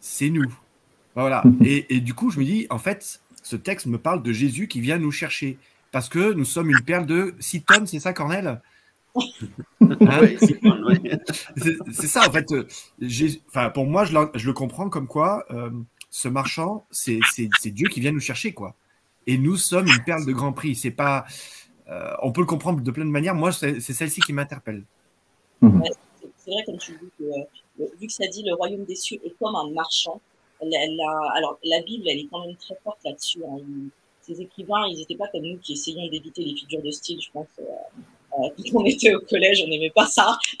c'est 0.00 0.30
nous. 0.30 0.52
Voilà. 1.14 1.42
Et, 1.64 1.96
et, 1.96 2.00
du 2.00 2.14
coup, 2.14 2.30
je 2.30 2.38
me 2.38 2.44
dis, 2.44 2.66
en 2.70 2.78
fait, 2.78 3.20
ce 3.42 3.56
texte 3.56 3.86
me 3.86 3.98
parle 3.98 4.22
de 4.22 4.32
Jésus 4.32 4.68
qui 4.68 4.80
vient 4.80 4.98
nous 4.98 5.10
chercher. 5.10 5.58
Parce 5.92 6.08
que 6.08 6.32
nous 6.32 6.44
sommes 6.44 6.70
une 6.70 6.82
perle 6.82 7.06
de 7.06 7.34
6 7.40 7.62
tonnes, 7.62 7.86
c'est 7.86 8.00
ça, 8.00 8.12
Cornel? 8.12 8.46
Hein 8.46 8.60
c'est 11.92 12.06
ça, 12.06 12.28
en 12.28 12.32
fait. 12.32 12.52
Euh, 12.52 12.66
enfin, 13.48 13.70
pour 13.70 13.86
moi, 13.86 14.04
je, 14.04 14.14
je, 14.34 14.46
le 14.46 14.52
comprends 14.52 14.88
comme 14.88 15.08
quoi 15.08 15.44
euh, 15.50 15.70
ce 16.10 16.28
marchand, 16.28 16.86
c'est 16.90 17.20
Dieu 17.66 17.88
qui 17.88 18.00
vient 18.00 18.12
nous 18.12 18.20
chercher, 18.20 18.52
quoi. 18.52 18.76
Et 19.26 19.36
nous 19.36 19.56
sommes 19.56 19.88
une 19.88 20.02
perle 20.04 20.24
de 20.26 20.32
grand 20.32 20.52
prix. 20.52 20.74
C'est 20.74 20.90
pas. 20.90 21.26
Euh, 21.88 22.14
on 22.22 22.32
peut 22.32 22.40
le 22.40 22.46
comprendre 22.46 22.80
de 22.80 22.90
plein 22.90 23.04
de 23.04 23.10
manières. 23.10 23.34
Moi, 23.34 23.52
c'est 23.52 23.80
celle-ci 23.80 24.20
qui 24.20 24.32
m'interpelle. 24.32 24.84
Mhm. 25.60 25.82
C'est 26.50 26.54
vrai, 26.54 26.64
comme 26.64 26.78
tu 26.78 26.92
dis, 26.92 27.10
que, 27.18 27.86
vu 27.98 28.06
que 28.06 28.12
ça 28.12 28.26
dit 28.26 28.42
le 28.42 28.54
royaume 28.54 28.84
des 28.84 28.96
cieux 28.96 29.20
est 29.24 29.34
comme 29.38 29.54
un 29.54 29.70
marchand, 29.70 30.20
la, 30.62 30.78
alors 31.34 31.58
la 31.64 31.80
Bible, 31.82 32.08
elle 32.08 32.18
est 32.18 32.28
quand 32.30 32.44
même 32.44 32.56
très 32.56 32.74
forte 32.82 32.98
là-dessus. 33.04 33.42
Hein. 33.44 33.58
Ces 34.20 34.40
écrivains, 34.40 34.86
ils 34.88 34.98
n'étaient 34.98 35.16
pas 35.16 35.28
comme 35.28 35.42
nous 35.42 35.58
qui 35.58 35.72
essayons 35.72 36.06
d'éviter 36.08 36.42
les 36.42 36.54
figures 36.54 36.82
de 36.82 36.90
style, 36.90 37.20
je 37.20 37.30
pense. 37.30 37.46
Euh, 37.58 38.48
quand 38.72 38.80
on 38.80 38.84
était 38.84 39.14
au 39.14 39.20
collège, 39.20 39.62
on 39.64 39.68
n'aimait 39.68 39.90
pas 39.90 40.06
ça. 40.06 40.38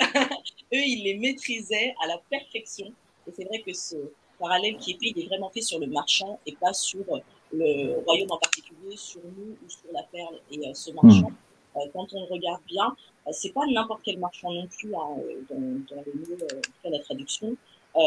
Eux, 0.72 0.78
ils 0.78 1.02
les 1.04 1.18
maîtrisaient 1.18 1.94
à 2.02 2.06
la 2.06 2.18
perfection. 2.30 2.86
Et 3.26 3.32
c'est 3.32 3.44
vrai 3.44 3.60
que 3.60 3.72
ce 3.72 3.96
parallèle 4.38 4.76
qui 4.78 4.92
est 4.92 4.94
fait, 4.94 5.12
il 5.14 5.24
est 5.24 5.26
vraiment 5.26 5.50
fait 5.50 5.60
sur 5.60 5.78
le 5.78 5.86
marchand 5.86 6.38
et 6.46 6.52
pas 6.52 6.72
sur 6.72 7.04
le 7.52 8.02
royaume 8.04 8.30
en 8.30 8.38
particulier, 8.38 8.96
sur 8.96 9.20
nous 9.22 9.56
ou 9.64 9.68
sur 9.68 9.92
la 9.92 10.02
perle. 10.04 10.40
Et 10.50 10.58
euh, 10.66 10.72
ce 10.72 10.92
marchand, 10.92 11.30
hmm. 11.30 11.49
Euh, 11.76 11.80
quand 11.92 12.06
on 12.12 12.20
le 12.20 12.26
regarde 12.26 12.62
bien, 12.66 12.94
c'est 13.32 13.52
pas 13.52 13.66
n'importe 13.66 14.00
quel 14.04 14.18
marchand 14.18 14.52
non 14.52 14.66
plus 14.66 14.94
hein, 14.94 15.16
dans, 15.48 15.96
dans 15.96 16.02
le 16.04 16.12
milieu, 16.18 16.36
en 16.84 16.90
la 16.90 16.98
traduction. 17.00 17.54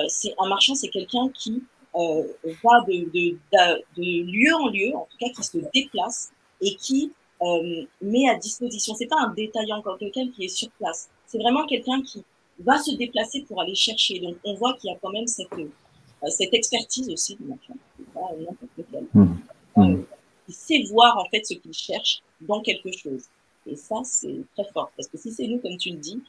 c'est 0.08 0.34
un 0.38 0.48
marchand, 0.48 0.75
c'est 0.75 0.89
quelqu'un 0.89 1.29
qui 1.29 1.63
va 1.93 2.82
de, 2.88 3.05
de, 3.12 3.38
de, 3.51 3.84
de 3.98 4.32
lieu 4.32 4.53
en 4.55 4.70
lieu, 4.70 4.96
en 4.96 5.08
tout 5.10 5.17
cas 5.20 5.29
qui 5.34 5.43
se 5.43 5.58
déplace 5.74 6.32
et 6.62 6.75
qui 6.75 7.12
euh, 7.43 7.86
met 8.01 8.29
à 8.29 8.36
disposition. 8.36 8.96
C'est 8.96 9.08
pas 9.08 9.20
un 9.20 9.34
détaillant 9.34 9.82
comme 9.82 9.98
quelqu'un 9.98 10.29
qui 10.29 10.46
est 10.46 10.50
sur 10.50 10.70
place. 10.72 11.10
C'est 11.25 11.39
vraiment 11.39 11.65
quelqu'un 11.65 12.01
qui 12.01 12.24
va 12.60 12.77
se 12.77 12.96
déplacer 12.96 13.41
pour 13.41 13.60
aller 13.60 13.75
chercher. 13.75 14.20
Donc 14.20 14.36
on 14.46 14.53
voit 14.55 14.74
qu'il 14.75 14.89
y 14.89 14.93
a 14.93 14.98
quand 15.01 15.12
même 15.12 15.27
cette 15.27 15.51
euh, 15.53 16.29
cette 16.29 16.53
expertise 16.53 17.10
aussi 17.10 17.36
du 17.36 17.43
marchand. 17.43 17.75
Pas 18.13 18.29
n'importe 18.38 18.72
lequel. 18.77 19.08
Mmh. 19.13 19.34
Euh, 19.77 19.82
mmh. 19.82 20.05
il 20.48 20.53
sait 20.53 20.84
voir 20.89 21.17
en 21.17 21.25
fait 21.29 21.46
ce 21.46 21.55
qu'il 21.55 21.74
cherche 21.74 22.22
dans 22.41 22.62
quelque 22.62 22.91
chose. 22.91 23.24
Et 23.67 23.75
ça, 23.75 24.01
c'est 24.03 24.43
très 24.55 24.65
fort. 24.72 24.91
Parce 24.96 25.08
que 25.08 25.17
si 25.17 25.32
c'est 25.32 25.48
nous, 25.48 25.60
comme 25.60 25.77
tu 25.77 25.91
le 25.91 25.98
dis, 25.98 26.22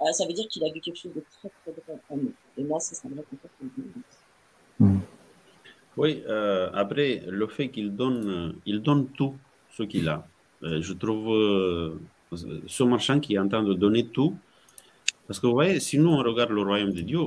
euh, 0.00 0.12
ça 0.12 0.26
veut 0.26 0.32
dire 0.32 0.46
qu'il 0.48 0.64
a 0.64 0.72
vu 0.72 0.80
quelque 0.80 0.96
chose 0.96 1.12
de 1.14 1.22
très, 1.38 1.50
très 1.62 1.72
grand 1.86 2.00
en 2.10 2.16
nous. 2.16 2.32
Et 2.56 2.64
moi, 2.64 2.80
ça, 2.80 2.94
ça 2.94 3.08
me 3.08 3.16
réconforte. 3.16 3.52
Oui, 5.98 6.22
euh, 6.28 6.70
après, 6.74 7.24
le 7.26 7.48
fait 7.48 7.70
qu'il 7.70 7.96
donne, 7.96 8.54
il 8.64 8.80
donne 8.80 9.08
tout 9.08 9.34
ce 9.76 9.82
qu'il 9.82 10.08
a. 10.08 10.24
Euh, 10.62 10.80
je 10.80 10.92
trouve 10.92 11.34
euh, 11.34 11.98
ce 12.66 12.84
marchand 12.84 13.18
qui 13.18 13.34
est 13.34 13.38
en 13.40 13.48
train 13.48 13.64
de 13.64 13.74
donner 13.74 14.06
tout. 14.06 14.36
Parce 15.26 15.40
que 15.40 15.48
vous 15.48 15.54
voyez, 15.54 15.80
si 15.80 15.98
nous 15.98 16.08
on 16.08 16.22
regarde 16.22 16.50
le 16.50 16.62
royaume 16.62 16.92
de 16.92 17.00
Dieu, 17.00 17.18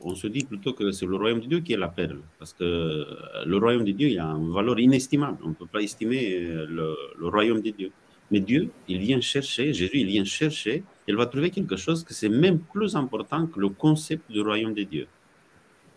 on, 0.00 0.14
se 0.14 0.28
dit 0.28 0.44
plutôt 0.44 0.72
que 0.72 0.92
c'est 0.92 1.06
le 1.06 1.16
royaume 1.16 1.40
de 1.40 1.46
Dieu 1.46 1.60
qui 1.60 1.72
est 1.72 1.76
la 1.76 1.88
perle. 1.88 2.20
Parce 2.38 2.52
que 2.52 3.04
le 3.44 3.56
royaume 3.58 3.84
de 3.84 3.92
Dieu, 3.92 4.08
il 4.08 4.18
a 4.20 4.26
une 4.26 4.52
valeur 4.52 4.78
inestimable. 4.78 5.38
On 5.44 5.48
ne 5.48 5.54
peut 5.54 5.66
pas 5.66 5.82
estimer 5.82 6.38
le, 6.38 6.96
le, 7.18 7.28
royaume 7.28 7.60
de 7.60 7.70
Dieu. 7.70 7.90
Mais 8.30 8.40
Dieu, 8.40 8.70
il 8.88 8.98
vient 8.98 9.20
chercher, 9.20 9.72
Jésus, 9.72 9.90
il 9.94 10.06
vient 10.06 10.24
chercher, 10.24 10.84
il 11.08 11.16
va 11.16 11.26
trouver 11.26 11.50
quelque 11.50 11.76
chose 11.76 12.04
que 12.04 12.14
c'est 12.14 12.28
même 12.28 12.60
plus 12.60 12.94
important 12.94 13.46
que 13.46 13.58
le 13.58 13.70
concept 13.70 14.30
du 14.30 14.40
royaume 14.40 14.74
de 14.74 14.84
Dieu. 14.84 15.06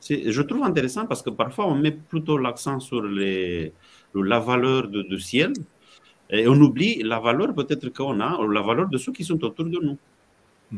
Je 0.10 0.42
trouve 0.42 0.64
intéressant 0.64 1.06
parce 1.06 1.22
que 1.22 1.30
parfois 1.30 1.68
on 1.68 1.76
met 1.76 1.92
plutôt 1.92 2.38
l'accent 2.38 2.80
sur 2.80 3.02
la 3.04 4.40
valeur 4.40 4.88
du 4.88 5.20
ciel, 5.20 5.54
et 6.30 6.48
on 6.48 6.60
oublie 6.60 7.04
la 7.04 7.20
valeur 7.20 7.54
peut-être 7.54 7.90
qu'on 7.90 8.20
a, 8.20 8.38
ou 8.40 8.48
la 8.50 8.62
valeur 8.62 8.90
de 8.90 8.98
ceux 8.98 9.12
qui 9.12 9.24
sont 9.24 9.42
autour 9.44 9.66
de 9.66 9.80
nous. 9.80 9.98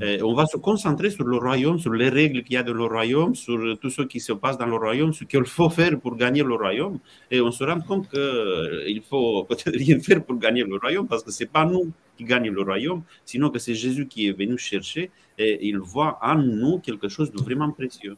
Et 0.02 0.22
on 0.22 0.34
va 0.34 0.46
se 0.46 0.58
concentrer 0.58 1.10
sur 1.10 1.24
le 1.26 1.38
royaume, 1.38 1.80
sur 1.80 1.94
les 1.94 2.10
règles 2.10 2.44
qu'il 2.44 2.54
y 2.54 2.58
a 2.58 2.64
dans 2.64 2.74
le 2.74 2.86
royaume, 2.86 3.34
sur 3.36 3.80
tout 3.80 3.90
ce 3.90 4.02
qui 4.02 4.20
se 4.20 4.34
passe 4.34 4.58
dans 4.58 4.66
le 4.66 4.76
royaume, 4.76 5.14
ce 5.14 5.24
qu'il 5.24 5.46
faut 5.46 5.70
faire 5.70 6.00
pour 6.00 6.16
gagner 6.16 6.44
le 6.44 6.56
royaume. 6.56 7.00
Et 7.32 7.40
on 7.40 7.52
se 7.52 7.64
rend 7.64 7.80
compte 7.80 8.10
qu'il 8.10 8.20
euh, 8.20 9.00
faut 9.10 9.44
peut-être 9.50 9.76
rien 9.76 10.00
faire 10.00 10.24
pour 10.24 10.38
gagner 10.38 10.64
le 10.64 10.78
royaume, 10.78 11.08
parce 11.08 11.24
que 11.24 11.32
ce 11.32 11.44
n'est 11.44 11.50
pas 11.50 11.66
nous 11.66 11.92
qui 12.18 12.24
gagnons 12.24 12.52
le 12.54 12.62
royaume, 12.62 13.04
sinon 13.26 13.50
que 13.50 13.60
c'est 13.60 13.76
Jésus 13.76 14.08
qui 14.08 14.28
est 14.28 14.32
venu 14.32 14.58
chercher 14.58 15.12
et 15.38 15.68
il 15.68 15.78
voit 15.78 16.18
en 16.22 16.36
nous 16.36 16.80
quelque 16.80 17.10
chose 17.10 17.32
de 17.32 17.42
vraiment 17.42 17.72
précieux. 17.72 18.16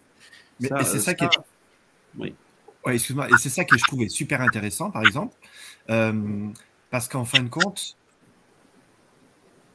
Mais 0.60 0.70
c'est 0.84 1.00
ça, 1.00 1.14
qui 1.14 1.26
est... 1.26 1.30
Oui. 2.18 2.34
excuse-moi. 2.88 3.28
Et 3.30 3.38
c'est 3.40 3.50
ça 3.50 3.64
que 3.66 3.78
je 3.78 3.84
trouvais 3.84 4.10
super 4.10 4.42
intéressant, 4.42 4.92
par 4.92 5.04
exemple. 5.04 5.36
Euh, 5.90 6.48
parce 6.90 7.08
qu'en 7.08 7.26
fin 7.26 7.42
de 7.42 7.50
compte, 7.50 7.98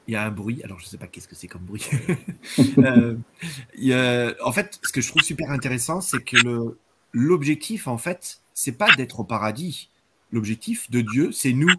il 0.06 0.14
y 0.14 0.16
a 0.16 0.24
un 0.24 0.30
bruit. 0.30 0.62
Alors, 0.64 0.78
je 0.78 0.86
ne 0.86 0.88
sais 0.90 0.98
pas 0.98 1.06
qu'est-ce 1.06 1.28
que 1.28 1.34
c'est 1.34 1.48
comme 1.48 1.64
bruit. 1.64 1.88
Euh, 3.78 4.34
en 4.44 4.52
fait, 4.52 4.78
ce 4.82 4.92
que 4.92 5.00
je 5.00 5.08
trouve 5.08 5.22
super 5.22 5.50
intéressant, 5.50 6.00
c'est 6.00 6.22
que 6.22 6.76
l'objectif, 7.12 7.86
en 7.86 7.98
fait, 7.98 8.40
c'est 8.54 8.72
pas 8.72 8.94
d'être 8.96 9.20
au 9.20 9.24
paradis. 9.24 9.90
L'objectif 10.30 10.90
de 10.90 11.00
Dieu, 11.00 11.32
c'est 11.32 11.52
nous. 11.52 11.72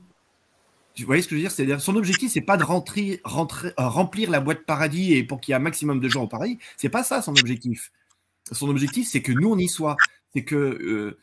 Vous 0.98 1.06
voyez 1.06 1.22
ce 1.22 1.28
que 1.28 1.36
je 1.36 1.36
veux 1.36 1.42
dire? 1.44 1.52
C'est-à-dire, 1.52 1.82
son 1.82 1.96
objectif, 1.96 2.32
c'est 2.32 2.42
pas 2.42 2.58
de 2.58 2.64
rentrer, 2.64 3.22
rentrer, 3.24 3.70
euh, 3.80 3.88
remplir 3.88 4.30
la 4.32 4.40
boîte 4.40 4.66
paradis 4.66 5.14
et 5.14 5.24
pour 5.24 5.40
qu'il 5.40 5.52
y 5.52 5.54
ait 5.54 5.58
un 5.58 5.60
maximum 5.60 6.00
de 6.00 6.10
gens 6.10 6.24
au 6.24 6.28
paradis. 6.28 6.60
C'est 6.78 6.90
pas 6.90 7.04
ça 7.04 7.22
son 7.22 7.36
objectif. 7.36 7.92
Son 8.52 8.70
objectif, 8.70 9.08
c'est 9.08 9.22
que 9.22 9.32
nous, 9.32 9.50
on 9.50 9.58
y 9.58 9.68
soit. 9.68 9.98
C'est 10.34 10.44
que 10.44 10.56
euh, 10.56 11.18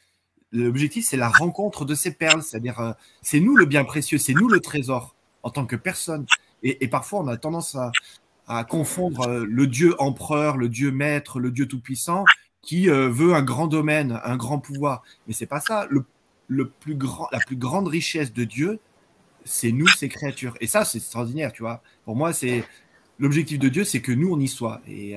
L'objectif, 0.53 1.07
c'est 1.07 1.17
la 1.17 1.29
rencontre 1.29 1.85
de 1.85 1.95
ces 1.95 2.13
perles, 2.13 2.43
c'est-à-dire 2.43 2.81
euh, 2.81 2.93
c'est 3.23 3.39
nous 3.39 3.55
le 3.55 3.67
bien 3.67 3.85
précieux, 3.85 4.19
c'est 4.19 4.35
nous 4.35 4.49
le 4.49 4.59
trésor 4.59 5.15
en 5.45 5.51
tant 5.51 5.65
que 5.65 5.77
personne. 5.77 6.27
Et, 6.63 6.89
parfois, 6.89 7.21
on 7.21 7.29
a 7.29 7.37
tendance 7.37 7.77
à, 8.47 8.65
confondre 8.65 9.29
euh, 9.29 9.47
le 9.49 9.67
Dieu 9.69 9.95
empereur, 10.01 10.57
le 10.57 10.69
Dieu 10.69 10.91
maître, 10.91 11.39
le 11.39 11.53
Dieu 11.53 11.67
tout-puissant, 11.67 12.25
qui 12.63 12.91
euh, 12.91 13.09
veut 13.09 13.33
un 13.33 13.43
grand 13.43 13.69
domaine, 13.69 14.21
un 14.25 14.37
grand 14.37 14.59
pouvoir. 14.59 15.03
Mais 15.27 15.33
c'est 15.33 15.47
pas 15.47 15.61
ça. 15.61 15.87
Le, 15.89 16.69
plus 16.69 16.97
grand, 16.97 17.29
la 17.31 17.39
plus 17.39 17.57
grande 17.57 17.87
richesse 17.87 18.33
de 18.33 18.43
Dieu, 18.45 18.81
c'est 19.45 19.71
nous, 19.71 19.87
ces 19.87 20.09
créatures. 20.09 20.57
Et 20.61 20.67
ça, 20.67 20.85
c'est 20.85 20.99
extraordinaire, 20.99 21.53
tu 21.53 21.63
vois. 21.63 21.81
Pour 22.05 22.17
moi, 22.17 22.33
c'est 22.33 22.65
l'objectif 23.21 23.59
de 23.59 23.69
Dieu, 23.69 23.85
c'est 23.85 24.01
que 24.01 24.13
nous, 24.13 24.33
on 24.33 24.41
y 24.41 24.49
soit. 24.49 24.81
Et, 24.89 25.15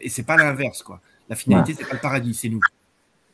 et 0.00 0.08
c'est 0.08 0.24
pas 0.24 0.36
l'inverse, 0.36 0.82
quoi. 0.82 1.00
La 1.28 1.36
finalité, 1.36 1.74
c'est 1.78 1.86
pas 1.86 1.94
le 1.94 2.00
paradis, 2.00 2.34
c'est 2.34 2.48
nous. 2.48 2.60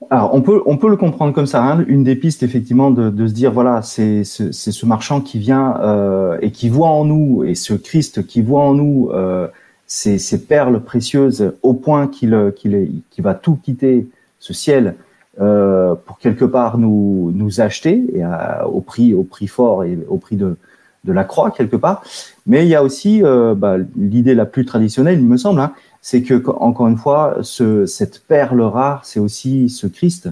Alors, 0.08 0.34
on 0.34 0.40
peut, 0.40 0.62
on 0.64 0.78
peut 0.78 0.88
le 0.88 0.96
comprendre 0.96 1.34
comme 1.34 1.46
ça. 1.46 1.62
Hein. 1.62 1.84
Une 1.86 2.04
des 2.04 2.16
pistes, 2.16 2.42
effectivement, 2.42 2.90
de, 2.90 3.10
de 3.10 3.26
se 3.26 3.34
dire, 3.34 3.52
voilà, 3.52 3.82
c'est 3.82 4.24
ce, 4.24 4.86
marchand 4.86 5.20
qui 5.20 5.38
vient 5.38 5.76
euh, 5.82 6.38
et 6.40 6.52
qui 6.52 6.70
voit 6.70 6.88
en 6.88 7.04
nous, 7.04 7.44
et 7.44 7.54
ce 7.54 7.74
Christ 7.74 8.26
qui 8.26 8.40
voit 8.40 8.62
en 8.62 8.72
nous 8.72 9.10
euh, 9.12 9.46
ces, 9.86 10.18
ces, 10.18 10.46
perles 10.46 10.80
précieuses 10.80 11.52
au 11.62 11.74
point 11.74 12.08
qu'il 12.08 12.52
qu'il 12.56 13.02
qu'il 13.10 13.24
va 13.24 13.34
tout 13.34 13.58
quitter, 13.62 14.08
ce 14.38 14.54
ciel, 14.54 14.94
euh, 15.40 15.94
pour 15.94 16.18
quelque 16.18 16.44
part 16.44 16.76
nous, 16.76 17.30
nous 17.34 17.60
acheter 17.60 18.04
et 18.14 18.22
au 18.66 18.80
prix, 18.80 19.14
au 19.14 19.22
prix 19.22 19.46
fort 19.46 19.84
et 19.84 19.98
au 20.08 20.16
prix 20.16 20.36
de, 20.36 20.56
de 21.04 21.12
la 21.12 21.24
croix 21.24 21.50
quelque 21.50 21.76
part. 21.76 22.02
Mais 22.46 22.64
il 22.64 22.68
y 22.68 22.74
a 22.74 22.82
aussi 22.82 23.22
euh, 23.22 23.54
bah, 23.54 23.76
l'idée 23.96 24.34
la 24.34 24.44
plus 24.44 24.64
traditionnelle, 24.64 25.18
il 25.20 25.26
me 25.26 25.36
semble, 25.36 25.60
hein, 25.60 25.72
c'est 26.02 26.22
que 26.22 26.42
encore 26.48 26.88
une 26.88 26.96
fois, 26.96 27.38
ce, 27.42 27.86
cette 27.86 28.22
perle 28.26 28.62
rare, 28.62 29.04
c'est 29.04 29.20
aussi 29.20 29.68
ce 29.68 29.86
Christ. 29.86 30.30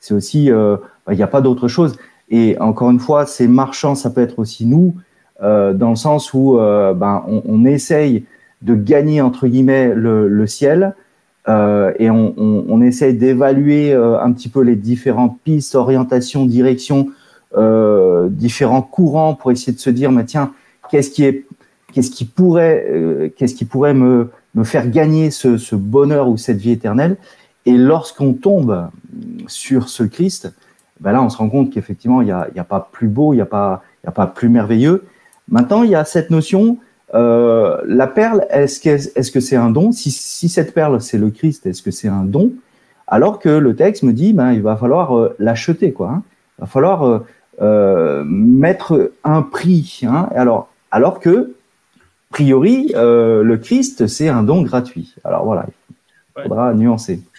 C'est 0.00 0.14
aussi, 0.14 0.50
euh, 0.50 0.76
bah, 1.06 1.14
il 1.14 1.16
n'y 1.16 1.22
a 1.22 1.28
pas 1.28 1.40
d'autre 1.40 1.68
chose. 1.68 1.96
Et 2.28 2.58
encore 2.60 2.90
une 2.90 3.00
fois, 3.00 3.24
ces 3.24 3.48
marchands, 3.48 3.94
ça 3.94 4.10
peut 4.10 4.20
être 4.20 4.38
aussi 4.38 4.66
nous, 4.66 4.94
euh, 5.42 5.72
dans 5.72 5.90
le 5.90 5.96
sens 5.96 6.34
où 6.34 6.58
euh, 6.58 6.92
ben, 6.92 7.24
on, 7.28 7.42
on, 7.46 7.64
essaye 7.64 8.24
de 8.62 8.74
gagner 8.74 9.20
entre 9.20 9.46
guillemets 9.46 9.94
le, 9.94 10.28
le 10.28 10.46
ciel 10.46 10.94
et 11.48 12.10
on, 12.10 12.34
on, 12.36 12.64
on 12.68 12.82
essaye 12.82 13.14
d'évaluer 13.14 13.92
un 13.92 14.32
petit 14.32 14.48
peu 14.48 14.62
les 14.62 14.74
différentes 14.74 15.38
pistes, 15.44 15.76
orientations, 15.76 16.44
directions, 16.44 17.10
différents 18.30 18.82
courants 18.82 19.34
pour 19.36 19.52
essayer 19.52 19.72
de 19.72 19.78
se 19.78 19.90
dire, 19.90 20.10
mais 20.10 20.24
tiens, 20.24 20.52
qu'est-ce 20.90 21.08
qui 21.08 21.22
est, 21.22 21.46
qu'est-ce 21.92 22.10
qui 22.10 22.24
pourrait, 22.24 23.32
qu'est-ce 23.36 23.54
qui 23.54 23.64
pourrait 23.64 23.94
me 23.94 24.30
me 24.56 24.64
faire 24.64 24.88
gagner 24.88 25.30
ce, 25.30 25.76
bonheur 25.76 26.28
ou 26.28 26.36
cette 26.36 26.56
vie 26.56 26.72
éternelle. 26.72 27.16
Et 27.66 27.76
lorsqu'on 27.76 28.32
tombe 28.32 28.88
sur 29.46 29.88
ce 29.88 30.02
Christ, 30.02 30.52
ben 31.00 31.12
là, 31.12 31.22
on 31.22 31.28
se 31.28 31.36
rend 31.36 31.48
compte 31.48 31.70
qu'effectivement, 31.70 32.22
il 32.22 32.26
n'y 32.26 32.32
a, 32.32 32.64
pas 32.64 32.88
plus 32.90 33.08
beau, 33.08 33.34
il 33.34 33.36
n'y 33.36 33.42
a, 33.42 33.46
pas, 33.46 33.82
a 34.04 34.10
pas 34.10 34.26
plus 34.26 34.48
merveilleux. 34.48 35.04
Maintenant, 35.48 35.82
il 35.82 35.90
y 35.90 35.94
a 35.94 36.04
cette 36.04 36.30
notion, 36.30 36.78
euh, 37.14 37.76
la 37.86 38.06
perle, 38.06 38.46
est-ce 38.50 38.80
que 38.80 38.96
c'est 38.96 39.20
-ce 39.20 39.40
c'est 39.40 39.56
un 39.56 39.70
don? 39.70 39.92
Si, 39.92 40.48
cette 40.48 40.72
perle, 40.72 41.00
c'est 41.00 41.18
le 41.18 41.30
Christ, 41.30 41.66
est-ce 41.66 41.82
que 41.82 41.90
c'est 41.90 42.08
un 42.08 42.24
don? 42.24 42.52
Alors 43.06 43.38
que 43.38 43.50
le 43.50 43.76
texte 43.76 44.02
me 44.02 44.12
dit, 44.12 44.32
ben, 44.32 44.52
il 44.52 44.62
va 44.62 44.76
falloir 44.76 45.16
euh, 45.16 45.36
l'acheter, 45.38 45.92
quoi. 45.92 46.08
Hein. 46.10 46.22
Il 46.58 46.62
va 46.62 46.66
falloir 46.66 47.22
euh 47.60 48.24
mettre 48.24 49.12
un 49.22 49.42
prix. 49.42 50.00
Hein. 50.04 50.28
Alors, 50.34 50.68
alors 50.90 51.20
que 51.20 51.54
priori, 52.36 52.92
euh, 52.94 53.42
le 53.42 53.56
Christ, 53.56 54.06
c'est 54.08 54.28
un 54.28 54.42
don 54.42 54.60
gratuit. 54.60 55.14
Alors 55.24 55.44
voilà, 55.44 55.66
il 56.36 56.42
faudra 56.42 56.74
nuancer. 56.74 57.20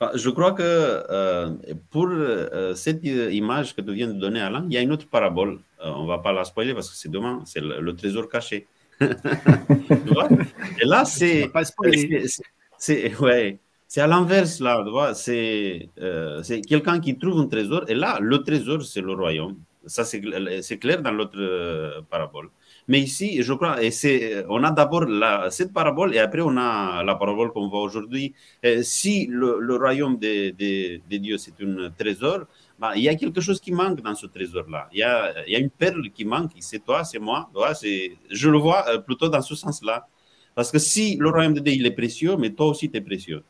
Bah, 0.00 0.10
je 0.16 0.30
crois 0.30 0.50
que 0.50 0.64
euh, 0.64 1.50
pour 1.92 2.08
euh, 2.08 2.74
cette 2.74 3.04
image 3.04 3.76
que 3.76 3.80
tu 3.80 3.92
viens 3.94 4.08
de 4.08 4.18
donner, 4.24 4.40
Alain, 4.40 4.64
il 4.68 4.74
y 4.74 4.76
a 4.76 4.80
une 4.80 4.90
autre 4.90 5.06
parabole. 5.06 5.60
on 5.80 6.02
ne 6.02 6.08
va 6.08 6.18
pas 6.18 6.32
la 6.32 6.42
spoiler 6.42 6.74
parce 6.74 6.90
que 6.90 6.96
c'est 6.96 7.08
demain, 7.08 7.40
c'est 7.44 7.60
le, 7.60 7.92
trésor 7.94 8.28
caché. 8.28 8.66
Et 9.00 10.86
là, 10.92 11.04
c'est. 11.04 11.48
C'est 12.78 13.16
ouais, 13.20 13.60
à 13.96 14.06
l'inverse, 14.08 14.58
là. 14.58 14.74
C'est 15.14 15.88
quelqu'un 16.72 16.98
qui 16.98 17.16
trouve 17.16 17.38
un 17.38 17.46
trésor. 17.46 17.84
Et 17.86 17.94
là, 17.94 18.18
le 18.20 18.38
trésor, 18.42 18.82
c'est 18.82 19.02
le 19.02 19.12
royaume. 19.12 19.54
Ça, 19.86 20.02
c'est 20.04 20.78
clair 20.78 21.00
dans 21.00 21.12
l'autre 21.12 22.02
parabole. 22.10 22.48
Mais 22.88 23.00
ici, 23.00 23.42
je 23.42 23.52
crois, 23.52 23.82
et 23.82 23.90
c'est, 23.90 24.44
on 24.48 24.62
a 24.64 24.70
d'abord 24.72 25.06
cette 25.50 25.72
parabole 25.72 26.14
et 26.14 26.18
après 26.18 26.40
on 26.42 26.56
a 26.56 27.02
la 27.04 27.14
parabole 27.14 27.52
qu'on 27.52 27.68
voit 27.68 27.82
aujourd'hui. 27.82 28.34
Si 28.82 29.26
le, 29.26 29.76
royaume 29.76 30.18
des 30.18 30.52
de, 30.52 31.16
dieux 31.16 31.38
c'est 31.38 31.54
un 31.62 31.90
trésor, 31.90 32.46
bah, 32.78 32.92
il 32.96 33.02
y 33.02 33.08
a 33.08 33.14
quelque 33.14 33.40
chose 33.40 33.60
qui 33.60 33.70
manque 33.70 34.00
dans 34.02 34.16
ce 34.16 34.26
trésor-là. 34.26 34.88
Il, 34.92 34.98
y 34.98 35.02
a, 35.04 35.46
il 35.46 35.52
y 35.52 35.56
a 35.56 35.60
une 35.60 35.70
perle 35.70 36.10
qui 36.10 36.24
manque, 36.24 36.50
c'est 36.58 36.84
toi, 36.84 37.04
c'est 37.04 37.20
moi. 37.20 37.48
c'est, 37.74 38.16
je 38.28 38.48
le 38.50 38.58
vois 38.58 38.84
euh, 38.88 38.98
plutôt 38.98 39.28
dans 39.28 39.42
ce 39.42 39.54
sens-là. 39.54 40.08
Parce 40.56 40.72
que 40.72 40.78
si 40.80 41.16
le 41.16 41.30
royaume 41.30 41.54
de 41.54 41.60
Dieu 41.60 41.74
il 41.74 41.86
est 41.86 41.92
précieux, 41.92 42.36
mais 42.36 42.50
toi 42.50 42.66
aussi 42.66 42.90
tu 42.90 42.96
es 42.96 43.00
précieux. 43.00 43.44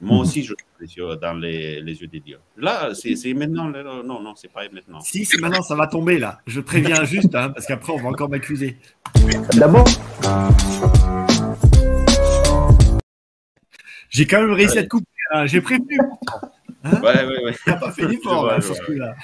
Moi 0.00 0.18
aussi, 0.18 0.42
je 0.42 0.54
suis 0.86 1.02
dans 1.20 1.34
les, 1.34 1.80
les, 1.80 2.00
yeux 2.00 2.06
des 2.08 2.20
dieux. 2.20 2.38
Là, 2.56 2.90
c'est 2.94 3.34
maintenant. 3.34 3.68
Non, 3.68 4.20
non, 4.20 4.34
c'est 4.36 4.52
pas 4.52 4.62
maintenant. 4.72 5.00
Si, 5.00 5.24
c'est 5.24 5.40
maintenant, 5.40 5.62
ça 5.62 5.74
va 5.74 5.86
tomber 5.86 6.18
là. 6.18 6.40
Je 6.46 6.60
préviens 6.60 7.04
juste, 7.04 7.34
hein, 7.34 7.50
parce 7.50 7.66
qu'après, 7.66 7.92
on 7.92 8.02
va 8.02 8.08
encore 8.10 8.28
m'accuser. 8.28 8.76
D'abord. 9.54 9.86
J'ai 14.10 14.26
quand 14.26 14.40
même 14.40 14.52
réussi 14.52 14.78
à 14.78 14.82
te 14.82 14.88
couper. 14.88 15.06
Hein. 15.32 15.46
J'ai 15.46 15.60
prévenu. 15.60 15.98
Hein 16.84 17.00
ouais, 17.02 17.24
ouais, 17.24 17.44
ouais. 17.44 17.54
T'as 17.64 17.76
pas 17.76 17.90
fait 17.90 18.06
l'effort 18.06 18.46
là, 18.46 18.60
sur 18.60 18.74
là 18.90 19.14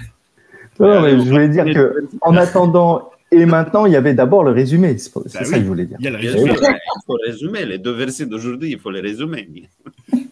Non, 0.78 1.02
mais 1.02 1.10
je 1.12 1.28
voulais 1.28 1.48
dire 1.48 1.64
que 1.64 2.08
en 2.22 2.36
attendant 2.36 3.10
et 3.32 3.46
maintenant, 3.46 3.86
il 3.86 3.92
y 3.92 3.96
avait 3.96 4.14
d'abord 4.14 4.42
le 4.42 4.50
résumé. 4.50 4.98
C'est 4.98 5.14
bah 5.14 5.22
ça 5.28 5.44
que 5.44 5.62
je 5.62 5.66
voulais 5.66 5.86
dire. 5.86 5.96
Il, 6.00 6.04
y 6.04 6.08
a 6.08 6.10
le 6.10 6.16
résumé. 6.16 6.52
il 6.52 7.02
faut 7.06 7.18
résumer. 7.24 7.64
Les 7.64 7.78
deux 7.78 7.92
versets 7.92 8.26
d'aujourd'hui, 8.26 8.72
il 8.72 8.78
faut 8.78 8.90
les 8.90 9.00
résumer. 9.00 9.68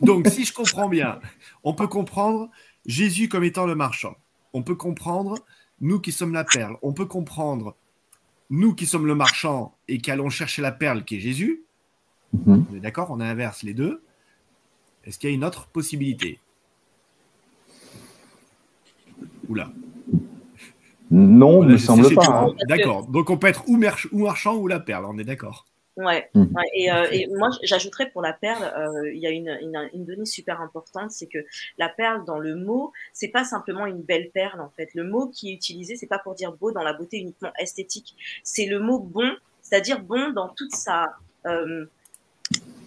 Donc, 0.08 0.28
si 0.28 0.44
je 0.44 0.52
comprends 0.52 0.88
bien, 0.88 1.20
on 1.64 1.74
peut 1.74 1.86
comprendre 1.86 2.50
Jésus 2.86 3.28
comme 3.28 3.44
étant 3.44 3.66
le 3.66 3.74
marchand. 3.74 4.16
On 4.52 4.62
peut 4.62 4.74
comprendre 4.74 5.36
nous 5.80 6.00
qui 6.00 6.12
sommes 6.12 6.32
la 6.32 6.44
perle. 6.44 6.76
On 6.82 6.92
peut 6.92 7.06
comprendre 7.06 7.76
nous 8.50 8.74
qui 8.74 8.86
sommes 8.86 9.06
le 9.06 9.14
marchand 9.14 9.74
et 9.88 9.98
qui 9.98 10.10
allons 10.10 10.30
chercher 10.30 10.62
la 10.62 10.72
perle 10.72 11.04
qui 11.04 11.16
est 11.16 11.20
Jésus, 11.20 11.64
mhm. 12.32 12.64
on 12.70 12.76
est 12.76 12.80
d'accord, 12.80 13.10
on 13.10 13.20
inverse 13.20 13.62
les 13.62 13.74
deux. 13.74 14.02
Est-ce 15.04 15.18
qu'il 15.18 15.30
y 15.30 15.32
a 15.32 15.36
une 15.36 15.44
autre 15.44 15.66
possibilité? 15.68 16.38
Oula. 19.48 19.70
Non, 21.10 21.62
il 21.62 21.68
ne 21.68 21.72
me 21.72 21.78
semble 21.78 22.14
pas. 22.14 22.26
Hein. 22.26 22.54
D'accord. 22.68 23.06
Donc 23.06 23.30
on 23.30 23.38
peut 23.38 23.46
être 23.46 23.64
ou, 23.66 23.76
marchand 23.76 24.56
ou 24.56 24.66
la 24.66 24.80
perle, 24.80 25.06
on 25.06 25.18
est 25.18 25.24
d'accord. 25.24 25.66
Ouais. 25.98 26.30
Mhm. 26.32 26.54
Euh, 26.56 27.06
et, 27.10 27.26
moi, 27.26 27.50
j'ajouterais 27.64 28.08
pour 28.10 28.22
la 28.22 28.32
perle, 28.32 28.62
euh, 28.62 29.12
il 29.12 29.18
y 29.18 29.26
a 29.26 29.30
une, 29.30 29.58
une, 29.92 30.04
donnée 30.04 30.26
super 30.26 30.60
importante, 30.60 31.10
c'est 31.10 31.26
que 31.26 31.38
la 31.76 31.88
perle 31.88 32.24
dans 32.24 32.38
le 32.38 32.54
mot, 32.54 32.92
c'est 33.12 33.28
pas 33.28 33.42
simplement 33.42 33.84
une 33.84 34.02
belle 34.02 34.30
perle 34.30 34.60
en 34.60 34.70
fait. 34.70 34.90
Le 34.94 35.02
mot 35.02 35.28
qui 35.28 35.50
est 35.50 35.54
utilisé, 35.54 35.96
c'est 35.96 36.06
pas 36.06 36.20
pour 36.20 36.36
dire 36.36 36.52
beau 36.52 36.70
dans 36.70 36.84
la 36.84 36.92
beauté 36.92 37.18
uniquement 37.18 37.52
esthétique. 37.58 38.14
C'est 38.44 38.66
le 38.66 38.78
mot 38.78 39.00
bon, 39.00 39.28
c'est-à-dire 39.60 40.00
bon 40.00 40.30
dans 40.30 40.48
toute 40.48 40.72
sa 40.72 41.16
euh, 41.46 41.86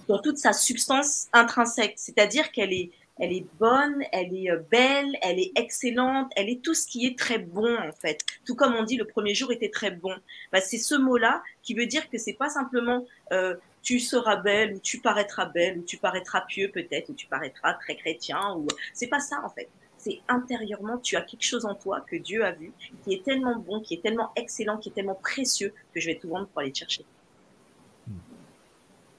dans 0.07 0.19
toute 0.19 0.37
sa 0.37 0.53
substance 0.53 1.27
intrinsèque, 1.33 1.95
c'est-à-dire 1.97 2.51
qu'elle 2.51 2.71
est 2.71 2.91
elle 3.21 3.33
est 3.33 3.45
bonne, 3.59 4.03
elle 4.11 4.35
est 4.35 4.49
euh, 4.49 4.59
belle, 4.71 5.15
elle 5.21 5.39
est 5.39 5.51
excellente, 5.55 6.31
elle 6.35 6.49
est 6.49 6.61
tout 6.61 6.73
ce 6.73 6.87
qui 6.87 7.05
est 7.05 7.17
très 7.17 7.37
bon 7.37 7.77
en 7.77 7.93
fait. 7.93 8.19
Tout 8.45 8.55
comme 8.55 8.73
on 8.73 8.83
dit 8.83 8.97
le 8.97 9.05
premier 9.05 9.35
jour 9.35 9.51
était 9.51 9.69
très 9.69 9.91
bon. 9.91 10.13
Bah, 10.51 10.59
c'est 10.59 10.79
ce 10.79 10.95
mot-là 10.95 11.43
qui 11.61 11.75
veut 11.75 11.85
dire 11.85 12.09
que 12.09 12.17
c'est 12.17 12.33
pas 12.33 12.49
simplement 12.49 13.05
euh, 13.31 13.55
tu 13.83 13.99
seras 13.99 14.37
belle 14.37 14.73
ou 14.73 14.79
tu 14.79 14.99
paraîtras 14.99 15.45
belle 15.45 15.77
ou 15.77 15.83
tu 15.83 15.97
paraîtras 15.97 16.41
pieux 16.41 16.71
peut-être 16.73 17.09
ou 17.09 17.13
tu 17.13 17.27
paraîtras 17.27 17.75
très 17.75 17.95
chrétien 17.95 18.55
ou 18.57 18.67
c'est 18.93 19.07
pas 19.07 19.19
ça 19.19 19.39
en 19.45 19.49
fait. 19.49 19.69
C'est 19.99 20.19
intérieurement 20.27 20.97
tu 20.97 21.15
as 21.15 21.21
quelque 21.21 21.45
chose 21.45 21.65
en 21.65 21.75
toi 21.75 22.01
que 22.01 22.15
Dieu 22.15 22.43
a 22.43 22.53
vu 22.53 22.73
qui 23.03 23.13
est 23.13 23.23
tellement 23.23 23.55
bon, 23.55 23.81
qui 23.81 23.93
est 23.93 24.01
tellement 24.01 24.31
excellent, 24.35 24.77
qui 24.77 24.89
est 24.89 24.93
tellement 24.93 25.19
précieux 25.21 25.75
que 25.93 25.99
je 25.99 26.07
vais 26.07 26.15
tout 26.15 26.29
vendre 26.29 26.47
pour 26.47 26.61
aller 26.61 26.71
te 26.71 26.79
chercher. 26.79 27.05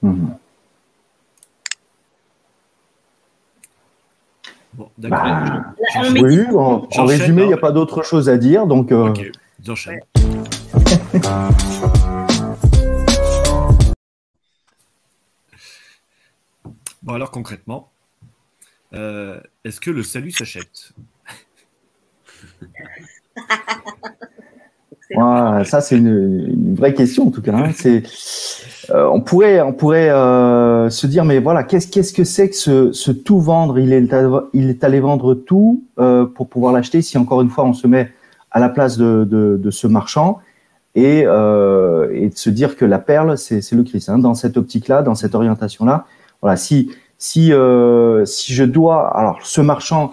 Mmh. 0.01 0.33
Bon, 4.75 4.89
bah, 4.97 5.75
oui, 6.21 6.45
en, 6.55 6.87
résumé, 7.05 7.43
il 7.43 7.47
n'y 7.47 7.53
a 7.53 7.57
pas 7.57 7.71
d'autre 7.71 8.01
chose 8.01 8.27
à 8.27 8.37
dire. 8.37 8.65
Donc, 8.65 8.91
euh... 8.91 9.09
Ok, 9.09 9.31
j'enchaîne. 9.61 9.99
bon, 17.03 17.13
alors 17.13 17.29
concrètement, 17.29 17.91
euh, 18.93 19.39
est-ce 19.63 19.79
que 19.79 19.91
le 19.91 20.01
salut 20.01 20.31
s'achète? 20.31 20.93
Ça, 25.15 25.81
c'est 25.81 25.97
une, 25.97 26.75
vraie 26.75 26.93
question 26.93 27.27
en 27.27 27.31
tout 27.31 27.41
cas. 27.41 27.53
Hein. 27.53 27.71
C'est 27.75 28.03
euh, 28.89 29.07
on 29.11 29.21
pourrait, 29.21 29.61
on 29.61 29.71
pourrait 29.71 30.09
euh, 30.09 30.89
se 30.89 31.07
dire, 31.07 31.23
mais 31.23 31.39
voilà, 31.39 31.63
qu'est-ce 31.63 31.87
qu'est-ce 31.87 32.11
que 32.11 32.23
c'est 32.23 32.49
que 32.49 32.55
ce, 32.55 32.91
ce, 32.91 33.11
tout 33.11 33.39
vendre? 33.39 33.79
Il 33.79 33.93
est, 33.93 34.13
il 34.53 34.69
est 34.69 34.83
allé 34.83 34.99
vendre 34.99 35.35
tout 35.35 35.83
euh, 35.99 36.25
pour 36.25 36.49
pouvoir 36.49 36.73
l'acheter. 36.73 37.01
Si 37.01 37.17
encore 37.17 37.41
une 37.41 37.49
fois, 37.49 37.63
on 37.63 37.73
se 37.73 37.87
met 37.87 38.11
à 38.51 38.59
la 38.59 38.69
place 38.69 38.97
de, 38.97 39.23
de, 39.23 39.57
de 39.61 39.71
ce 39.71 39.87
marchand 39.87 40.39
et, 40.95 41.21
et 41.21 41.23
de 41.23 42.35
se 42.35 42.49
dire 42.49 42.75
que 42.75 42.85
la 42.85 42.99
perle, 42.99 43.37
c'est 43.37 43.71
le 43.71 43.83
Christ. 43.83 44.09
Hein, 44.09 44.19
dans 44.19 44.35
cette 44.35 44.57
optique-là, 44.57 45.01
dans 45.01 45.15
cette 45.15 45.33
orientation-là, 45.33 46.05
voilà. 46.41 46.57
Si 46.57 46.91
si 47.17 47.51
si 48.25 48.53
je 48.53 48.63
dois, 48.63 49.17
alors 49.17 49.39
ce 49.43 49.61
marchand 49.61 50.11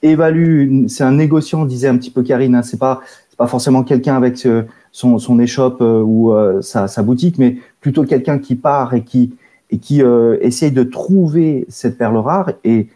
évalue, 0.00 0.86
c'est 0.88 1.04
un 1.04 1.12
négociant, 1.12 1.64
disait 1.64 1.88
un 1.88 1.96
petit 1.96 2.10
peu 2.10 2.22
Karine. 2.22 2.54
Hein, 2.54 2.62
c'est 2.62 2.78
pas 2.78 3.00
c'est 3.04 3.21
pas 3.42 3.48
forcément 3.48 3.82
quelqu'un 3.82 4.14
avec 4.14 4.38
ce, 4.38 4.66
son, 4.92 5.40
échoppe 5.40 5.80
euh, 5.80 6.00
ou 6.00 6.32
euh, 6.32 6.62
sa, 6.62 7.02
boutique, 7.02 7.38
mais 7.38 7.56
plutôt 7.80 8.04
quelqu'un 8.04 8.38
qui 8.38 8.54
part 8.54 8.94
et 8.94 9.02
qui, 9.02 9.34
et 9.72 9.78
qui 9.78 10.00
euh, 10.00 10.36
essaye 10.42 10.70
de 10.70 10.84
trouver 10.84 11.66
cette 11.68 11.98
perle 11.98 12.18
rare 12.18 12.52
et, 12.62 12.86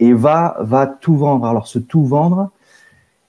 et 0.00 0.12
va, 0.12 0.58
va 0.60 0.86
tout 0.86 1.16
vendre. 1.16 1.46
Alors, 1.46 1.66
ce 1.68 1.78
tout 1.78 2.04
vendre, 2.04 2.50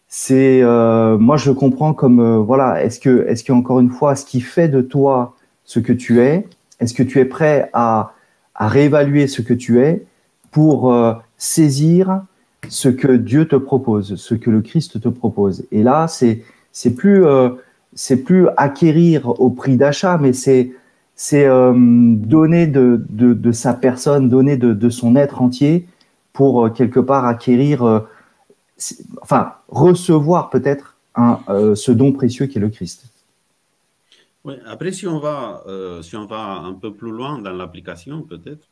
c'est, 0.10 0.64
moi, 0.64 1.38
je 1.38 1.52
comprends 1.52 1.94
comme, 1.94 2.40
voilà, 2.40 2.84
est-ce 2.84 3.00
que, 3.00 3.26
est-ce 3.30 3.46
qu'encore 3.46 3.80
une 3.80 3.90
fois, 3.90 4.18
ce 4.18 4.26
qui 4.26 4.42
fait 4.42 4.68
de 4.68 4.82
toi 4.82 5.34
ce 5.64 5.80
que 5.80 5.94
tu 5.94 6.20
es, 6.20 6.46
est-ce 6.82 6.94
que 6.94 7.04
tu 7.04 7.20
es 7.20 7.26
prêt 7.26 7.70
à, 7.72 8.12
à 8.54 8.68
réévaluer 8.68 9.28
ce 9.28 9.42
que 9.42 9.54
tu 9.54 9.80
es 9.80 10.06
pour 10.52 10.94
saisir 11.38 12.22
ce 12.68 12.90
que 12.90 13.16
Dieu 13.16 13.48
te 13.48 13.56
propose, 13.56 14.16
ce 14.16 14.36
que 14.36 14.50
le 14.50 14.62
Christ 14.62 15.00
te 15.00 15.10
propose? 15.10 15.66
Et 15.72 15.82
là, 15.82 16.08
c'est 16.08 16.42
c'est 16.76 16.94
plus 16.94 17.26
c'est 17.96 18.24
plus 18.24 18.48
acquérir 18.58 19.28
au 19.40 19.50
prix 19.50 19.78
d'achat, 19.78 20.18
mais 20.18 20.34
c'est 20.34 20.74
c'est 21.16 21.46
euh, 21.46 21.74
donner 21.76 22.68
de, 22.68 23.02
de, 23.10 23.52
sa 23.54 23.74
personne, 23.74 24.28
donner 24.28 24.58
de, 24.58 24.74
de 24.74 24.90
son 24.90 25.16
être 25.16 25.42
entier 25.42 25.88
pour 26.34 26.66
euh, 26.66 26.70
quelque 26.70 27.00
part 27.00 27.26
acquérir, 27.26 27.84
euh, 27.84 28.02
enfin 29.22 29.54
recevoir 29.70 30.50
peut-être 30.50 30.98
un, 31.16 31.40
ce 31.76 31.94
don 31.94 32.12
précieux 32.12 32.48
qui 32.48 32.58
est 32.58 32.62
le 32.62 32.68
Christ. 32.68 33.06
Oui, 34.44 34.56
après 34.66 34.92
si 34.92 35.08
on 35.08 35.20
va 35.20 35.64
si 36.02 36.18
on 36.18 36.26
va 36.26 36.58
un 36.58 36.74
peu 36.74 36.94
plus 36.94 37.12
loin 37.12 37.40
dans 37.40 37.54
l'application 37.54 38.22
peut-être, 38.22 38.68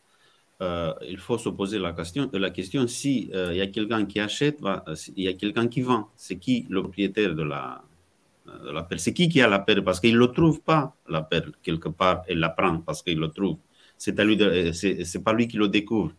il 1.08 1.18
faut 1.18 1.38
se 1.38 1.48
poser 1.48 1.80
la 1.80 1.94
question 1.94 2.30
la 2.34 2.50
question 2.50 2.86
si 2.86 3.32
il 3.34 3.56
y 3.56 3.62
a 3.62 3.68
quelqu'un 3.68 4.04
qui 4.06 4.20
achète, 4.20 4.60
il 5.16 5.24
y 5.24 5.30
a 5.30 5.34
quelqu'un 5.34 5.68
qui 5.70 5.80
vend, 5.80 6.10
c'est 6.18 6.36
qui 6.36 6.68
le 6.70 6.82
propriétaire 6.82 7.34
de 7.34 7.44
la 7.44 7.82
la 8.74 8.84
perle. 8.84 9.00
C'est 9.00 9.14
qui 9.14 9.30
qui 9.30 9.42
a 9.42 9.48
la 9.48 9.60
perle? 9.60 9.84
Parce 9.84 10.00
qu'il 10.00 10.14
ne 10.14 10.20
le 10.20 10.28
trouve 10.28 10.62
pas, 10.62 10.96
la 11.10 11.22
perle, 11.22 11.52
quelque 11.62 11.90
part, 11.90 12.24
il 12.30 12.40
la 12.40 12.50
prend 12.50 12.80
parce 12.80 13.02
qu'il 13.04 13.20
le 13.20 13.30
trouve. 13.30 13.58
C'est 13.98 14.20
à 14.20 14.24
lui 14.24 14.38
c'est 14.74 15.24
pas 15.24 15.34
lui 15.34 15.48
qui 15.48 15.58
le 15.58 15.68
découvre. 15.68 16.14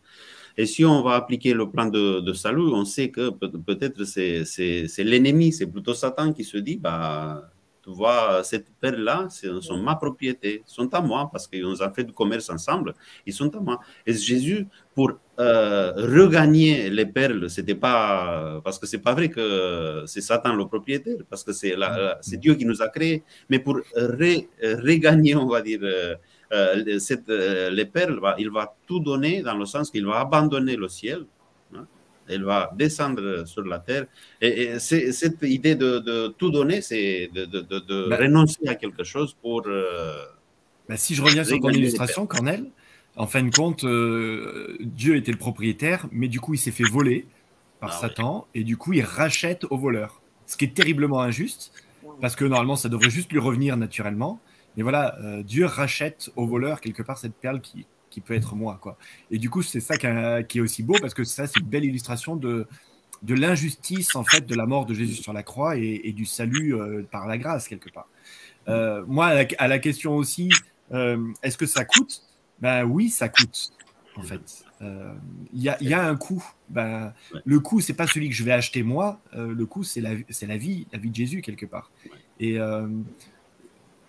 Et 0.57 0.65
si 0.65 0.85
on 0.85 1.01
va 1.03 1.15
appliquer 1.15 1.53
le 1.53 1.69
plan 1.69 1.85
de, 1.87 2.21
de 2.21 2.33
salut, 2.33 2.73
on 2.73 2.85
sait 2.85 3.09
que 3.09 3.29
peut-être 3.29 4.05
c'est 4.05 5.03
l'ennemi, 5.03 5.51
c'est 5.51 5.67
plutôt 5.67 5.93
Satan 5.93 6.31
qui 6.31 6.43
se 6.45 6.57
dit, 6.57 6.77
bah, 6.77 7.51
tu 7.85 7.91
vois, 7.91 8.43
cette 8.43 8.67
perle-là, 8.81 9.27
sont 9.61 9.77
ma 9.77 9.95
propriété, 9.95 10.63
sont 10.65 10.91
à 10.91 11.01
moi, 11.01 11.29
parce 11.31 11.47
qu'ils 11.47 11.63
ont 11.65 11.93
fait 11.93 12.03
du 12.03 12.13
commerce 12.13 12.49
ensemble, 12.49 12.95
ils 13.27 13.33
sont 13.33 13.55
à 13.55 13.59
moi. 13.59 13.79
Et 14.07 14.13
Jésus, 14.13 14.67
pour 14.95 15.11
euh, 15.39 15.93
regagner 15.95 16.89
les 16.89 17.05
perles, 17.05 17.47
c'était 17.47 17.75
pas, 17.75 18.59
parce 18.63 18.79
que 18.79 18.87
c'est 18.87 19.03
pas 19.07 19.13
vrai 19.13 19.29
que 19.29 20.03
c'est 20.07 20.21
Satan 20.21 20.55
le 20.55 20.65
propriétaire, 20.65 21.17
parce 21.29 21.43
que 21.43 21.51
c'est 21.53 22.37
Dieu 22.37 22.55
qui 22.55 22.65
nous 22.65 22.81
a 22.81 22.87
créés, 22.87 23.23
mais 23.49 23.59
pour 23.59 23.77
regagner, 23.95 25.35
on 25.35 25.45
va 25.47 25.61
dire, 25.61 25.81
euh, 25.83 26.15
euh, 26.53 26.97
cette, 26.97 27.29
les 27.29 27.85
perles, 27.85 28.19
il 28.39 28.49
va 28.49 28.75
tout 28.87 28.99
donner 28.99 29.43
dans 29.43 29.57
le 29.57 29.65
sens 29.65 29.91
qu'il 29.91 30.07
va 30.07 30.21
abandonner 30.21 30.75
le 30.75 30.87
ciel 30.87 31.25
elle 32.27 32.43
va 32.43 32.71
descendre 32.75 33.45
sur 33.45 33.63
la 33.63 33.79
terre. 33.79 34.05
Et, 34.41 34.79
cette 34.79 35.41
idée 35.43 35.75
de, 35.75 36.27
tout 36.37 36.51
donner, 36.51 36.81
c'est 36.81 37.29
de, 37.33 38.09
bah. 38.09 38.17
renoncer 38.17 38.67
à 38.67 38.75
quelque 38.75 39.03
chose 39.03 39.35
pour. 39.41 39.63
Euh, 39.67 40.25
bah, 40.87 40.97
si 40.97 41.15
je 41.15 41.21
reviens 41.21 41.43
sur 41.43 41.59
ton 41.59 41.69
illustration, 41.69 42.25
Cornel, 42.25 42.65
en 43.15 43.27
fin 43.27 43.43
de 43.43 43.55
compte, 43.55 43.83
euh, 43.83 44.77
Dieu 44.79 45.15
était 45.15 45.31
le 45.31 45.37
propriétaire, 45.37 46.07
mais 46.11 46.27
du 46.27 46.39
coup, 46.39 46.53
il 46.53 46.57
s'est 46.57 46.71
fait 46.71 46.83
voler 46.83 47.25
par 47.79 47.91
ah 47.91 48.01
Satan, 48.01 48.47
et 48.53 48.63
du 48.63 48.77
coup, 48.77 48.93
il 48.93 49.01
rachète 49.01 49.65
au 49.69 49.77
voleur. 49.77 50.21
Ce 50.45 50.57
qui 50.57 50.65
est 50.65 50.73
terriblement 50.73 51.21
injuste, 51.21 51.71
parce 52.21 52.35
que 52.35 52.45
normalement, 52.45 52.75
ça 52.75 52.89
devrait 52.89 53.09
juste 53.09 53.31
lui 53.31 53.39
revenir 53.39 53.77
naturellement. 53.77 54.39
Mais 54.77 54.83
voilà, 54.83 55.17
euh, 55.21 55.43
Dieu 55.43 55.65
rachète 55.65 56.29
au 56.35 56.45
voleur 56.45 56.81
quelque 56.81 57.01
part 57.01 57.17
cette 57.17 57.35
perle 57.35 57.61
qui, 57.61 57.85
qui 58.15 58.21
peut 58.21 58.33
être 58.33 58.55
moi. 58.55 58.79
Quoi. 58.81 58.97
Et 59.29 59.37
du 59.37 59.49
coup, 59.49 59.61
c'est 59.61 59.81
ça 59.81 59.97
qui, 59.97 60.57
est 60.57 60.61
aussi 60.61 60.83
beau 60.83 60.95
parce 61.01 61.13
que 61.13 61.25
ça, 61.25 61.47
c'est 61.47 61.59
une 61.59 61.65
belle 61.65 61.83
illustration 61.83 62.37
de, 62.37 62.65
de 63.23 63.35
l'injustice 63.35 64.15
en 64.15 64.23
fait 64.23 64.45
de 64.45 64.55
la 64.55 64.65
mort 64.65 64.85
de 64.85 64.93
Jésus 64.93 65.21
sur 65.21 65.33
la 65.33 65.43
croix 65.43 65.75
et, 65.75 66.13
du 66.13 66.25
salut 66.25 66.73
euh, 66.75 67.03
par 67.11 67.27
la 67.27 67.37
grâce 67.37 67.67
quelque 67.67 67.89
part. 67.89 68.07
Euh, 68.69 69.03
moi, 69.05 69.33
à 69.57 69.67
la, 69.67 69.79
question 69.79 70.15
aussi, 70.15 70.49
euh, 70.93 71.27
est-ce 71.43 71.57
que 71.57 71.65
ça 71.65 71.83
coûte? 71.83 72.23
Ben 72.61 72.85
oui, 72.85 73.09
ça 73.09 73.27
coûte 73.27 73.73
en 74.15 74.21
fait. 74.21 74.63
Il 74.79 75.61
y, 75.61 75.69
y, 75.81 75.93
a 75.93 76.07
un 76.07 76.15
coût. 76.15 76.41
Ben, 76.69 77.13
Le 77.43 77.59
coût, 77.59 77.81
c'est 77.81 77.95
pas 77.95 78.07
celui 78.07 78.29
que 78.29 78.35
je 78.35 78.45
vais 78.45 78.53
acheter 78.53 78.81
moi. 78.81 79.19
le 79.33 79.65
coût, 79.65 79.83
c'est 79.83 79.99
la, 79.99 80.11
c'est 80.29 80.47
la 80.47 80.55
vie, 80.55 80.87
la 80.93 80.99
vie 80.99 81.09
de 81.09 81.15
Jésus 81.15 81.41
quelque 81.41 81.65
part. 81.65 81.91
Et 82.39 82.57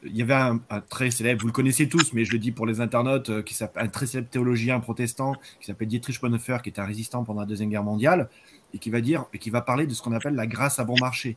il 0.02 0.16
y 0.16 0.22
avait 0.22 0.34
un, 0.34 0.60
très 0.88 1.10
célèbre, 1.10 1.40
vous 1.40 1.48
le 1.48 1.52
connaissez 1.52 1.88
tous, 1.88 2.12
mais 2.12 2.24
je 2.24 2.32
le 2.32 2.38
dis 2.38 2.52
pour 2.52 2.66
les 2.66 2.80
internautes, 2.80 3.30
euh, 3.30 3.42
qui 3.42 3.56
un 3.76 3.88
très 3.88 4.06
célèbre 4.06 4.28
théologien 4.28 4.80
protestant 4.80 5.34
qui 5.60 5.66
s'appelle 5.66 5.88
Dietrich 5.88 6.20
Bonhoeffer, 6.20 6.58
qui 6.62 6.68
était 6.68 6.80
un 6.80 6.86
résistant 6.86 7.24
pendant 7.24 7.40
la 7.40 7.46
deuxième 7.46 7.70
guerre 7.70 7.82
mondiale, 7.82 8.28
et 8.74 8.78
qui 8.78 8.90
va 8.90 9.00
dire, 9.00 9.26
et 9.32 9.38
qui 9.38 9.50
va 9.50 9.60
parler 9.60 9.86
de 9.86 9.94
ce 9.94 10.02
qu'on 10.02 10.12
appelle 10.12 10.34
la 10.34 10.46
grâce 10.46 10.78
à 10.78 10.84
bon 10.84 10.96
marché. 11.00 11.36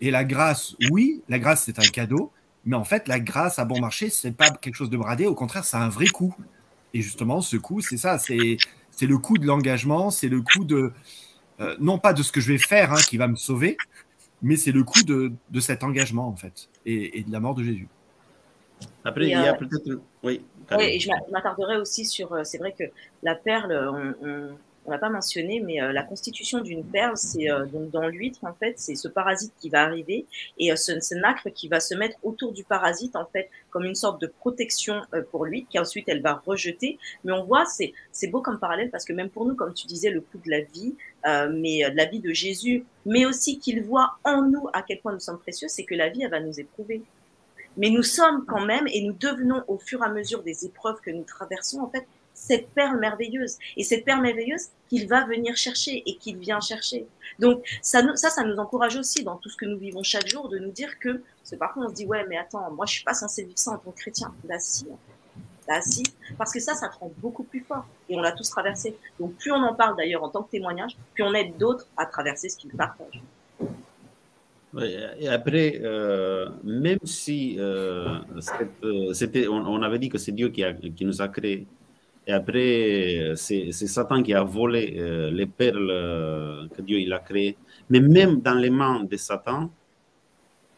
Et 0.00 0.10
la 0.10 0.24
grâce, 0.24 0.74
oui, 0.90 1.22
la 1.28 1.38
grâce 1.38 1.64
c'est 1.64 1.78
un 1.78 1.88
cadeau, 1.90 2.32
mais 2.64 2.76
en 2.76 2.84
fait 2.84 3.08
la 3.08 3.20
grâce 3.20 3.58
à 3.58 3.64
bon 3.64 3.80
marché 3.80 4.10
c'est 4.10 4.36
pas 4.36 4.50
quelque 4.50 4.74
chose 4.74 4.90
de 4.90 4.96
bradé, 4.96 5.26
au 5.26 5.34
contraire 5.34 5.64
c'est 5.64 5.76
un 5.76 5.88
vrai 5.88 6.06
coût. 6.06 6.34
Et 6.94 7.00
justement 7.00 7.40
ce 7.40 7.56
coût, 7.56 7.80
c'est 7.80 7.96
ça, 7.96 8.18
c'est 8.18 8.56
c'est 8.90 9.06
le 9.06 9.16
coût 9.18 9.38
de 9.38 9.46
l'engagement, 9.46 10.10
c'est 10.10 10.28
le 10.28 10.42
coût 10.42 10.64
de 10.64 10.92
euh, 11.60 11.76
non 11.80 11.98
pas 11.98 12.12
de 12.12 12.22
ce 12.22 12.32
que 12.32 12.40
je 12.40 12.48
vais 12.52 12.58
faire 12.58 12.92
hein, 12.92 13.00
qui 13.08 13.16
va 13.16 13.28
me 13.28 13.36
sauver, 13.36 13.76
mais 14.42 14.56
c'est 14.56 14.72
le 14.72 14.84
coût 14.84 15.02
de, 15.02 15.32
de, 15.50 15.60
cet 15.60 15.84
engagement 15.84 16.28
en 16.28 16.36
fait 16.36 16.68
et, 16.84 17.18
et 17.18 17.22
de 17.22 17.32
la 17.32 17.40
mort 17.40 17.54
de 17.54 17.62
Jésus. 17.62 17.88
Après, 19.04 19.24
il 19.26 19.30
y 19.30 19.34
a 19.34 19.54
peut-être. 19.54 20.00
Oui. 20.22 20.44
Oui, 20.72 20.84
et 20.84 20.98
je 20.98 21.08
m'attarderai 21.30 21.76
aussi 21.76 22.04
sur. 22.04 22.44
C'est 22.44 22.58
vrai 22.58 22.74
que 22.76 22.84
la 23.22 23.34
perle, 23.34 23.72
on 23.72 24.26
on 24.26 24.56
l'a 24.90 24.98
pas 24.98 25.10
mentionné, 25.10 25.60
mais 25.60 25.80
euh, 25.80 25.92
la 25.92 26.02
constitution 26.02 26.60
d'une 26.60 26.84
perle, 26.84 27.16
c'est 27.16 27.50
euh, 27.50 27.66
donc 27.66 27.90
dans 27.90 28.06
l'huître 28.08 28.40
en 28.42 28.52
fait, 28.52 28.74
c'est 28.78 28.96
ce 28.96 29.06
parasite 29.06 29.52
qui 29.60 29.68
va 29.68 29.82
arriver 29.82 30.26
et 30.58 30.72
euh, 30.72 30.76
ce, 30.76 31.14
nacre 31.14 31.50
qui 31.50 31.68
va 31.68 31.78
se 31.78 31.94
mettre 31.94 32.16
autour 32.22 32.52
du 32.52 32.64
parasite 32.64 33.14
en 33.14 33.26
fait 33.26 33.48
comme 33.70 33.84
une 33.84 33.94
sorte 33.94 34.20
de 34.20 34.26
protection 34.26 35.02
pour 35.30 35.46
l'huître 35.46 35.68
qu'ensuite 35.72 36.08
elle 36.08 36.20
va 36.20 36.42
rejeter. 36.44 36.98
Mais 37.24 37.32
on 37.32 37.44
voit, 37.44 37.64
c'est 37.64 37.92
c'est 38.10 38.26
beau 38.26 38.42
comme 38.42 38.58
parallèle 38.58 38.90
parce 38.90 39.04
que 39.04 39.12
même 39.12 39.30
pour 39.30 39.46
nous, 39.46 39.54
comme 39.54 39.72
tu 39.72 39.86
disais, 39.86 40.10
le 40.10 40.20
coup 40.20 40.38
de 40.44 40.50
la 40.50 40.60
vie, 40.60 40.94
mais 41.24 41.88
de 41.90 41.96
la 41.96 42.04
vie 42.04 42.20
de 42.20 42.32
Jésus, 42.32 42.84
mais 43.06 43.24
aussi 43.24 43.58
qu'il 43.58 43.82
voit 43.82 44.16
en 44.24 44.42
nous 44.42 44.68
à 44.72 44.82
quel 44.82 45.00
point 45.00 45.12
nous 45.12 45.20
sommes 45.20 45.38
précieux, 45.38 45.68
c'est 45.68 45.84
que 45.84 45.94
la 45.94 46.08
vie 46.08 46.22
elle 46.22 46.30
va 46.30 46.40
nous 46.40 46.58
éprouver. 46.60 47.02
Mais 47.76 47.88
nous 47.88 48.02
sommes 48.02 48.44
quand 48.46 48.64
même 48.64 48.86
et 48.88 49.02
nous 49.02 49.14
devenons 49.14 49.62
au 49.68 49.78
fur 49.78 50.02
et 50.02 50.06
à 50.06 50.10
mesure 50.10 50.42
des 50.42 50.66
épreuves 50.66 51.00
que 51.00 51.10
nous 51.10 51.24
traversons 51.24 51.80
en 51.80 51.88
fait 51.88 52.06
cette 52.34 52.68
perle 52.70 52.98
merveilleuse. 52.98 53.56
Et 53.76 53.84
cette 53.84 54.04
perle 54.04 54.22
merveilleuse 54.22 54.68
qu'il 54.88 55.08
va 55.08 55.24
venir 55.24 55.56
chercher 55.56 56.02
et 56.06 56.16
qu'il 56.16 56.36
vient 56.38 56.60
chercher. 56.60 57.06
Donc 57.38 57.64
ça, 57.80 58.02
ça, 58.14 58.30
ça 58.30 58.44
nous 58.44 58.56
encourage 58.56 58.96
aussi 58.96 59.24
dans 59.24 59.36
tout 59.36 59.48
ce 59.48 59.56
que 59.56 59.64
nous 59.64 59.78
vivons 59.78 60.02
chaque 60.02 60.26
jour 60.28 60.48
de 60.48 60.58
nous 60.58 60.70
dire 60.70 60.98
que, 60.98 61.22
parce 61.38 61.50
que 61.50 61.56
parfois 61.56 61.86
on 61.86 61.88
se 61.88 61.94
dit, 61.94 62.06
ouais, 62.06 62.26
mais 62.28 62.36
attends, 62.36 62.70
moi 62.72 62.86
je 62.86 62.92
suis 62.92 63.04
pas 63.04 63.14
censé 63.14 63.42
vivre 63.44 63.58
ça 63.58 63.72
en 63.72 63.78
tant 63.78 63.90
que 63.90 63.96
chrétien. 63.98 64.34
Bah 64.44 64.58
si, 64.58 64.86
bah 65.66 65.80
si, 65.80 66.02
parce 66.36 66.52
que 66.52 66.60
ça, 66.60 66.74
ça 66.74 66.88
te 66.88 66.98
rend 66.98 67.10
beaucoup 67.18 67.44
plus 67.44 67.60
fort. 67.60 67.86
Et 68.08 68.16
on 68.16 68.20
l'a 68.20 68.32
tous 68.32 68.50
traversé. 68.50 68.96
Donc 69.18 69.34
plus 69.36 69.52
on 69.52 69.62
en 69.62 69.74
parle 69.74 69.96
d'ailleurs 69.96 70.22
en 70.22 70.28
tant 70.28 70.42
que 70.42 70.50
témoignage, 70.50 70.96
plus 71.14 71.22
on 71.22 71.32
aide 71.34 71.56
d'autres 71.56 71.86
à 71.96 72.06
traverser 72.06 72.48
ce 72.48 72.56
qu'ils 72.56 72.70
partagent. 72.70 73.22
et 75.20 75.28
après, 75.28 75.80
euh, 75.82 76.48
même 76.64 76.98
si 77.04 77.56
euh, 77.58 78.18
euh, 78.84 79.48
on, 79.48 79.82
avait 79.82 79.98
dit 79.98 80.08
que 80.08 80.18
c'est 80.18 80.32
Dieu 80.32 80.48
qui, 80.48 80.64
qui 80.96 81.04
nous 81.04 81.22
a 81.22 81.28
créés, 81.28 81.66
et 82.26 82.32
après, 82.32 83.32
c'est 83.36 83.72
Satan 83.72 84.22
qui 84.22 84.32
a 84.32 84.44
volé 84.44 84.94
euh, 84.96 85.30
les 85.30 85.46
perles 85.46 85.90
euh, 85.90 86.68
que 86.68 86.80
Dieu 86.82 87.00
il 87.00 87.12
a 87.12 87.18
créées. 87.18 87.56
Mais 87.90 88.00
même 88.00 88.40
dans 88.40 88.54
les 88.54 88.70
mains 88.70 89.02
de 89.02 89.16
Satan, 89.16 89.70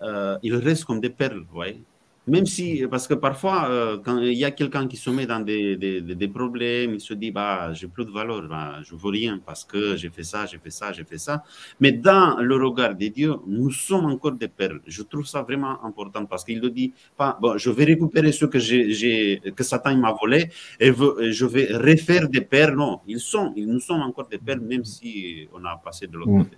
euh, 0.01 0.39
il 0.43 0.55
reste 0.57 0.85
comme 0.85 1.01
des 1.01 1.11
perles, 1.11 1.41
vous 1.41 1.55
voyez. 1.55 1.83
Même 2.27 2.47
si, 2.47 2.83
parce 2.91 3.07
que 3.07 3.13
parfois, 3.13 3.69
euh, 3.69 3.99
quand 4.03 4.19
il 4.19 4.33
y 4.33 4.47
a 4.47 4.51
quelqu'un 4.51 4.89
qui 4.89 4.97
se 4.97 5.11
met 5.11 5.27
dans 5.27 5.41
des, 5.41 5.77
des, 5.77 6.01
des, 6.01 6.29
problèmes, 6.29 6.95
il 6.95 7.01
se 7.01 7.13
dit, 7.13 7.31
bah, 7.31 7.75
j'ai 7.75 7.87
plus 7.87 8.07
de 8.07 8.11
valeur, 8.11 8.49
bah, 8.49 8.79
je 8.83 8.95
ne 8.95 8.99
vaux 8.99 9.11
rien 9.11 9.39
parce 9.45 9.63
que 9.65 9.95
j'ai 9.97 10.09
fait 10.09 10.23
ça, 10.23 10.47
j'ai 10.47 10.57
fait 10.57 10.71
ça, 10.71 10.91
j'ai 10.93 11.05
fait 11.05 11.19
ça. 11.19 11.45
Mais 11.81 11.93
dans 11.93 12.39
le 12.39 12.57
regard 12.57 12.95
de 12.95 13.09
Dieu, 13.09 13.35
nous 13.47 13.71
sommes 13.71 14.07
encore 14.07 14.33
des 14.33 14.49
perles. 14.49 14.81
Je 14.87 15.03
trouve 15.03 15.27
ça 15.27 15.43
vraiment 15.43 15.85
important 15.85 16.25
parce 16.25 16.45
qu'il 16.45 16.61
ne 16.63 16.69
dit 16.69 16.95
pas, 17.15 17.37
bon, 17.43 17.59
je 17.59 17.69
vais 17.69 17.85
récupérer 17.85 18.33
ce 18.33 18.47
que, 18.47 18.59
j'ai, 18.59 19.43
que 19.55 19.63
Satan 19.63 19.95
m'a 19.97 20.13
volé 20.13 20.49
et 20.81 20.93
je 20.93 21.45
vais 21.45 21.77
refaire 21.77 22.27
des 22.29 22.41
perles. 22.41 22.75
Non, 22.75 23.01
ils 23.07 23.21
sont, 23.21 23.53
nous 23.55 23.81
sommes 23.81 24.01
encore 24.01 24.29
des 24.29 24.39
perles, 24.39 24.61
même 24.61 24.85
si 24.85 25.47
on 25.53 25.63
a 25.67 25.77
passé 25.77 26.07
de 26.07 26.17
l'autre 26.17 26.31
mm. 26.31 26.45
côté. 26.45 26.57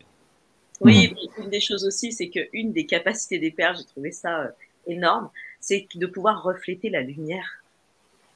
Oui, 0.80 1.14
une 1.38 1.50
des 1.50 1.60
choses 1.60 1.84
aussi, 1.84 2.12
c'est 2.12 2.28
qu'une 2.28 2.72
des 2.72 2.86
capacités 2.86 3.38
des 3.38 3.50
perles, 3.50 3.76
j'ai 3.78 3.84
trouvé 3.84 4.12
ça 4.12 4.40
euh, 4.40 4.48
énorme, 4.86 5.30
c'est 5.66 5.88
de 5.96 6.06
pouvoir 6.06 6.44
refléter 6.44 6.90
la 6.90 7.00
lumière. 7.00 7.64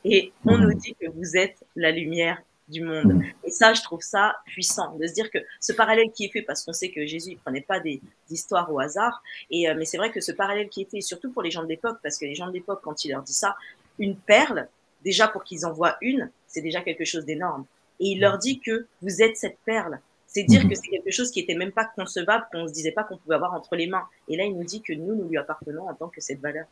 Et 0.04 0.32
on 0.44 0.58
nous 0.58 0.74
dit 0.74 0.96
que 1.00 1.06
vous 1.08 1.36
êtes 1.36 1.64
la 1.76 1.92
lumière 1.92 2.42
du 2.66 2.82
monde. 2.82 3.22
Et 3.44 3.52
ça, 3.52 3.72
je 3.72 3.82
trouve 3.82 4.00
ça 4.00 4.36
puissant 4.46 4.96
de 4.96 5.06
se 5.06 5.12
dire 5.12 5.30
que 5.30 5.38
ce 5.60 5.72
parallèle 5.72 6.10
qui 6.10 6.24
est 6.24 6.32
fait, 6.32 6.42
parce 6.42 6.64
qu'on 6.64 6.72
sait 6.72 6.90
que 6.90 7.06
Jésus 7.06 7.34
ne 7.34 7.36
prenait 7.36 7.60
pas 7.60 7.78
des, 7.78 8.00
histoires 8.30 8.72
au 8.72 8.80
hasard, 8.80 9.22
et 9.48 9.68
euh, 9.68 9.74
mais 9.76 9.84
c'est 9.84 9.96
vrai 9.96 10.10
que 10.10 10.20
ce 10.20 10.32
parallèle 10.32 10.68
qui 10.68 10.82
est 10.82 10.90
fait, 10.90 11.00
surtout 11.00 11.30
pour 11.30 11.42
les 11.42 11.52
gens 11.52 11.62
de 11.62 11.68
l'époque, 11.68 11.98
parce 12.02 12.18
que 12.18 12.24
les 12.24 12.34
gens 12.34 12.48
de 12.48 12.52
l'époque, 12.52 12.80
quand 12.82 13.04
il 13.04 13.12
leur 13.12 13.22
dit 13.22 13.32
ça, 13.32 13.56
une 14.00 14.16
perle, 14.16 14.68
déjà 15.04 15.28
pour 15.28 15.44
qu'ils 15.44 15.64
en 15.66 15.72
voient 15.72 15.96
une, 16.00 16.30
c'est 16.48 16.62
déjà 16.62 16.80
quelque 16.80 17.04
chose 17.04 17.24
d'énorme. 17.24 17.64
Et 18.00 18.08
il 18.08 18.20
leur 18.20 18.38
dit 18.38 18.58
que 18.58 18.86
vous 19.02 19.22
êtes 19.22 19.36
cette 19.36 19.58
perle. 19.64 20.00
C'est 20.26 20.44
dire 20.44 20.68
que 20.68 20.74
c'est 20.74 20.88
quelque 20.88 21.10
chose 21.10 21.30
qui 21.30 21.40
était 21.40 21.56
même 21.56 21.72
pas 21.72 21.84
concevable, 21.84 22.46
qu'on 22.52 22.66
se 22.66 22.72
disait 22.72 22.92
pas 22.92 23.04
qu'on 23.04 23.16
pouvait 23.16 23.34
avoir 23.34 23.52
entre 23.52 23.74
les 23.76 23.88
mains. 23.88 24.06
Et 24.28 24.36
là, 24.36 24.44
il 24.44 24.56
nous 24.56 24.64
dit 24.64 24.80
que 24.80 24.92
nous, 24.92 25.14
nous 25.16 25.28
lui 25.28 25.36
appartenons 25.36 25.88
en 25.88 25.94
tant 25.94 26.08
que 26.08 26.20
cette 26.20 26.40
valeur. 26.40 26.66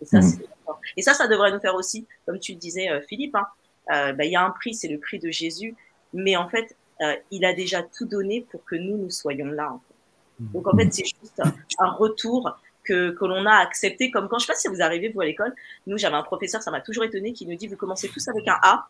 Et 0.00 0.04
ça, 0.04 0.20
mm. 0.20 0.38
Et 0.96 1.02
ça, 1.02 1.14
ça 1.14 1.26
devrait 1.26 1.52
nous 1.52 1.60
faire 1.60 1.74
aussi, 1.74 2.06
comme 2.26 2.38
tu 2.38 2.52
le 2.52 2.58
disais, 2.58 2.88
euh, 2.88 3.00
Philippe, 3.08 3.34
hein, 3.34 3.46
euh, 3.92 4.12
bah, 4.12 4.24
il 4.24 4.32
y 4.32 4.36
a 4.36 4.42
un 4.42 4.50
prix, 4.50 4.74
c'est 4.74 4.88
le 4.88 4.98
prix 4.98 5.18
de 5.18 5.30
Jésus, 5.30 5.74
mais 6.12 6.36
en 6.36 6.48
fait, 6.48 6.76
euh, 7.00 7.14
il 7.30 7.44
a 7.44 7.52
déjà 7.52 7.82
tout 7.82 8.06
donné 8.06 8.46
pour 8.50 8.64
que 8.64 8.76
nous, 8.76 8.96
nous 8.96 9.10
soyons 9.10 9.46
là. 9.46 9.72
En 9.72 9.78
fait. 9.78 9.94
Donc 10.52 10.66
en 10.66 10.76
fait, 10.76 10.92
c'est 10.92 11.04
juste 11.04 11.40
un, 11.78 11.90
retour 11.90 12.58
que, 12.82 13.10
que 13.10 13.24
l'on 13.24 13.46
a 13.46 13.54
accepté, 13.54 14.10
comme 14.10 14.28
quand, 14.28 14.38
je 14.38 14.46
sais 14.46 14.52
pas 14.52 14.58
si 14.58 14.68
vous 14.68 14.82
arrivez, 14.82 15.08
vous, 15.08 15.20
à 15.20 15.24
l'école, 15.24 15.54
nous, 15.86 15.96
j'avais 15.98 16.16
un 16.16 16.22
professeur, 16.22 16.62
ça 16.62 16.70
m'a 16.70 16.80
toujours 16.80 17.04
étonné, 17.04 17.32
qui 17.32 17.46
nous 17.46 17.56
dit, 17.56 17.66
vous 17.66 17.76
commencez 17.76 18.08
tous 18.08 18.26
avec 18.28 18.46
un 18.48 18.58
A, 18.62 18.88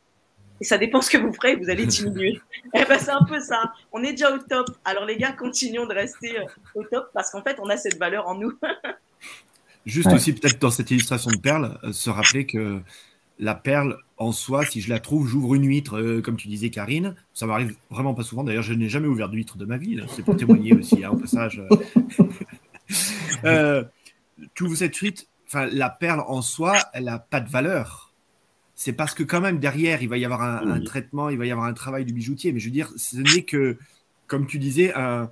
et 0.60 0.64
ça 0.64 0.78
dépend 0.78 1.00
ce 1.00 1.10
que 1.10 1.18
vous 1.18 1.32
ferez, 1.32 1.56
vous 1.56 1.68
allez 1.68 1.84
diminuer. 1.84 2.30
et 2.30 2.40
eh 2.74 2.84
ben, 2.84 2.98
c'est 2.98 3.10
un 3.10 3.24
peu 3.24 3.40
ça. 3.40 3.72
On 3.92 4.02
est 4.02 4.12
déjà 4.12 4.32
au 4.32 4.38
top. 4.38 4.68
Alors 4.84 5.04
les 5.04 5.16
gars, 5.16 5.32
continuons 5.32 5.86
de 5.86 5.94
rester 5.94 6.38
au 6.76 6.84
top 6.84 7.10
parce 7.12 7.30
qu'en 7.30 7.42
fait, 7.42 7.58
on 7.60 7.68
a 7.68 7.76
cette 7.76 7.98
valeur 7.98 8.28
en 8.28 8.36
nous. 8.36 8.52
Juste 9.86 10.12
aussi, 10.12 10.32
peut-être 10.32 10.60
dans 10.60 10.70
cette 10.70 10.90
illustration 10.90 11.30
de 11.30 11.36
perle, 11.36 11.78
euh, 11.84 11.92
se 11.92 12.08
rappeler 12.08 12.46
que 12.46 12.80
la 13.38 13.54
perle 13.54 13.98
en 14.16 14.32
soi, 14.32 14.64
si 14.64 14.80
je 14.80 14.88
la 14.88 15.00
trouve, 15.00 15.28
j'ouvre 15.28 15.54
une 15.54 15.66
huître, 15.66 15.98
euh, 15.98 16.22
comme 16.22 16.36
tu 16.36 16.48
disais, 16.48 16.70
Karine. 16.70 17.14
Ça 17.32 17.46
m'arrive 17.46 17.74
vraiment 17.90 18.14
pas 18.14 18.22
souvent. 18.22 18.44
D'ailleurs, 18.44 18.62
je 18.62 18.72
n'ai 18.72 18.88
jamais 18.88 19.08
ouvert 19.08 19.28
d'huître 19.28 19.58
de 19.58 19.64
ma 19.64 19.76
vie. 19.76 20.00
C'est 20.14 20.24
pour 20.24 20.36
témoigner 20.36 20.72
aussi, 20.78 21.04
hein, 21.04 21.10
au 21.10 21.16
passage. 21.16 21.60
euh, 23.44 23.84
tu 24.54 24.62
ouvres 24.64 24.76
cette 24.76 24.96
huître, 24.96 25.24
enfin, 25.46 25.66
la 25.66 25.90
perle 25.90 26.20
en 26.26 26.42
soi, 26.42 26.78
elle 26.92 27.04
n'a 27.04 27.18
pas 27.18 27.40
de 27.40 27.48
valeur. 27.48 28.12
C'est 28.76 28.92
parce 28.92 29.14
que 29.14 29.22
quand 29.22 29.40
même 29.40 29.58
derrière, 29.58 30.02
il 30.02 30.08
va 30.08 30.16
y 30.16 30.24
avoir 30.24 30.42
un, 30.42 30.80
traitement, 30.80 31.28
il 31.28 31.38
va 31.38 31.46
y 31.46 31.52
avoir 31.52 31.66
un 31.66 31.74
travail 31.74 32.04
du 32.04 32.12
bijoutier. 32.12 32.52
Mais 32.52 32.58
je 32.58 32.66
veux 32.66 32.72
dire, 32.72 32.90
ce 32.96 33.18
n'est 33.18 33.42
que, 33.42 33.78
comme 34.26 34.46
tu 34.46 34.58
disais, 34.58 34.92
un, 34.94 35.30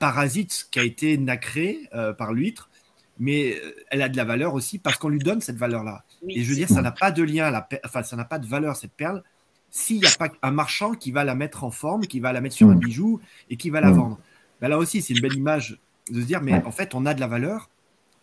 parasite 0.00 0.68
qui 0.70 0.78
a 0.78 0.82
été 0.82 1.18
nacré 1.18 1.78
euh, 1.94 2.14
par 2.14 2.32
l'huître 2.32 2.70
mais 3.18 3.54
euh, 3.54 3.74
elle 3.90 4.02
a 4.02 4.08
de 4.08 4.16
la 4.16 4.24
valeur 4.24 4.54
aussi 4.54 4.78
parce 4.78 4.96
qu'on 4.96 5.08
lui 5.08 5.18
donne 5.18 5.40
cette 5.40 5.56
valeur-là. 5.56 6.04
et 6.28 6.42
je 6.42 6.48
veux 6.48 6.56
dire, 6.56 6.68
ça 6.68 6.82
n'a 6.82 6.92
pas 6.92 7.10
de 7.10 7.22
lien, 7.22 7.50
la 7.50 7.68
enfin, 7.84 8.02
ça 8.02 8.16
n'a 8.16 8.24
pas 8.24 8.38
de 8.38 8.46
valeur, 8.46 8.76
cette 8.76 8.92
perle, 8.92 9.22
s'il 9.70 9.98
n'y 10.00 10.06
a 10.06 10.10
pas 10.18 10.28
un 10.42 10.52
marchand 10.52 10.92
qui 10.94 11.10
va 11.10 11.24
la 11.24 11.34
mettre 11.34 11.64
en 11.64 11.70
forme, 11.70 12.02
qui 12.06 12.20
va 12.20 12.32
la 12.32 12.40
mettre 12.40 12.54
sur 12.54 12.68
un 12.68 12.76
mm. 12.76 12.80
bijou 12.80 13.20
et 13.50 13.56
qui 13.56 13.70
va 13.70 13.80
la 13.80 13.90
mm. 13.90 13.94
vendre. 13.94 14.18
Ben 14.60 14.68
là 14.68 14.78
aussi, 14.78 15.02
c'est 15.02 15.14
une 15.14 15.20
belle 15.20 15.34
image 15.34 15.78
de 16.10 16.20
se 16.20 16.26
dire, 16.26 16.40
mais 16.42 16.54
en 16.64 16.70
fait, 16.70 16.94
on 16.94 17.06
a 17.06 17.14
de 17.14 17.20
la 17.20 17.26
valeur 17.26 17.70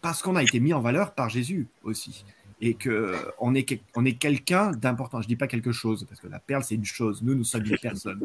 parce 0.02 0.22
qu'on 0.22 0.36
a 0.36 0.44
été 0.44 0.60
mis 0.60 0.74
en 0.74 0.82
valeur 0.82 1.14
par 1.14 1.30
Jésus 1.30 1.68
aussi. 1.84 2.26
Et 2.64 2.76
qu'on 2.76 3.56
est, 3.56 3.82
on 3.96 4.06
est 4.06 4.14
quelqu'un 4.14 4.72
d'important. 4.72 5.20
Je 5.20 5.26
ne 5.26 5.30
dis 5.30 5.36
pas 5.36 5.48
quelque 5.48 5.72
chose, 5.72 6.06
parce 6.08 6.22
que 6.22 6.28
la 6.28 6.40
perle, 6.40 6.64
c'est 6.64 6.76
une 6.76 6.86
chose. 6.86 7.24
Nous, 7.24 7.34
nous 7.34 7.44
sommes 7.44 7.66
une 7.66 7.78
personne. 7.80 8.20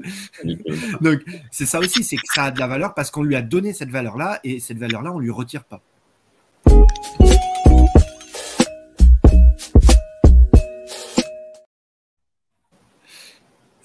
Donc, 1.01 1.23
c'est 1.51 1.65
ça 1.65 1.79
aussi, 1.79 2.05
c'est 2.05 2.17
que 2.17 2.23
ça 2.35 2.45
a 2.45 2.51
de 2.51 2.61
la 2.61 2.67
valeur 2.67 2.93
parce 2.93 3.11
qu'on 3.11 3.23
lui 3.23 3.35
a 3.35 3.41
donné 3.41 3.73
cette 3.73 3.89
valeur-là, 3.89 4.41
et 4.45 4.61
cette 4.61 4.77
valeur-là, 4.77 5.13
on 5.13 5.19
ne 5.19 5.23
lui 5.23 5.31
retire 5.31 5.65
pas. 5.65 5.81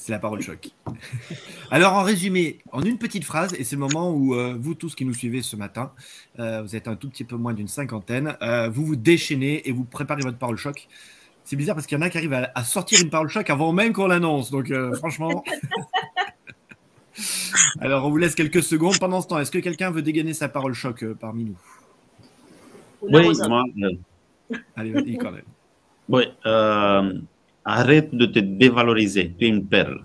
C'est 0.02 0.12
la 0.12 0.18
parole 0.18 0.42
choc. 0.42 0.72
Alors, 1.72 1.94
en 1.94 2.02
résumé, 2.02 2.58
en 2.72 2.82
une 2.82 2.98
petite 2.98 3.24
phrase, 3.24 3.54
et 3.54 3.64
c'est 3.64 3.76
le 3.76 3.82
moment 3.82 4.12
où 4.12 4.34
euh, 4.34 4.58
vous 4.60 4.74
tous 4.74 4.96
qui 4.96 5.06
nous 5.06 5.14
suivez 5.14 5.44
ce 5.44 5.56
matin, 5.56 5.92
euh, 6.40 6.64
vous 6.64 6.76
êtes 6.76 6.88
un 6.88 6.96
tout 6.96 7.08
petit 7.08 7.24
peu 7.24 7.36
moins 7.36 7.54
d'une 7.54 7.68
cinquantaine, 7.68 8.36
euh, 8.42 8.68
vous 8.68 8.84
vous 8.84 8.96
déchaînez 8.96 9.70
et 9.70 9.72
vous 9.72 9.84
préparez 9.84 10.24
votre 10.24 10.40
parole 10.40 10.58
choc. 10.58 10.88
C'est 11.44 11.56
bizarre 11.56 11.76
parce 11.76 11.86
qu'il 11.86 12.00
y 12.00 12.02
en 12.02 12.02
a 12.02 12.10
qui 12.10 12.18
arrivent 12.18 12.34
à, 12.34 12.64
sortir 12.64 13.00
une 13.00 13.12
parole 13.12 13.30
choc 13.30 13.48
avant 13.52 13.74
même 13.74 13.94
qu'on 13.94 14.08
l'annonce. 14.08 14.50
Donc, 14.50 14.74
franchement. 14.96 15.44
Alors, 17.80 18.06
on 18.06 18.10
vous 18.10 18.18
laisse 18.18 18.34
quelques 18.34 18.64
secondes. 18.64 18.98
Pendant 19.00 19.22
ce 19.22 19.28
temps, 19.28 19.40
est-ce 19.40 19.52
que 19.52 19.60
quelqu'un 19.60 19.92
veut 19.92 20.02
dégainer 20.02 20.34
sa 20.34 20.50
parole 20.50 20.74
choc 20.74 21.06
parmi 21.20 21.46
nous? 21.46 21.58
Oui, 23.02 23.32
moi. 23.48 23.64
Allez, 24.76 24.92
vas-y, 24.92 25.18
quand 25.18 25.32
même. 25.32 25.46
Oui. 26.10 26.24
Arrête 27.64 28.14
de 28.14 28.26
te 28.26 28.40
dévaloriser. 28.40 29.34
Tu 29.38 29.46
es 29.46 29.50
une 29.50 29.66
perle. 29.66 30.04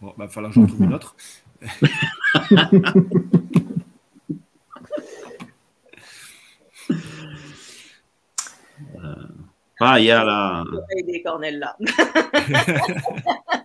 Bon, 0.00 0.12
il 0.16 0.20
va 0.20 0.28
falloir 0.28 0.52
que 0.52 0.60
j'en 0.60 0.66
trouve 0.66 0.82
une 0.82 0.94
autre. 0.94 1.16
ah, 9.80 9.98
il 10.00 10.06
y 10.06 10.10
a 10.10 10.24
la. 10.24 10.64
des 11.06 11.22
cornels 11.22 11.64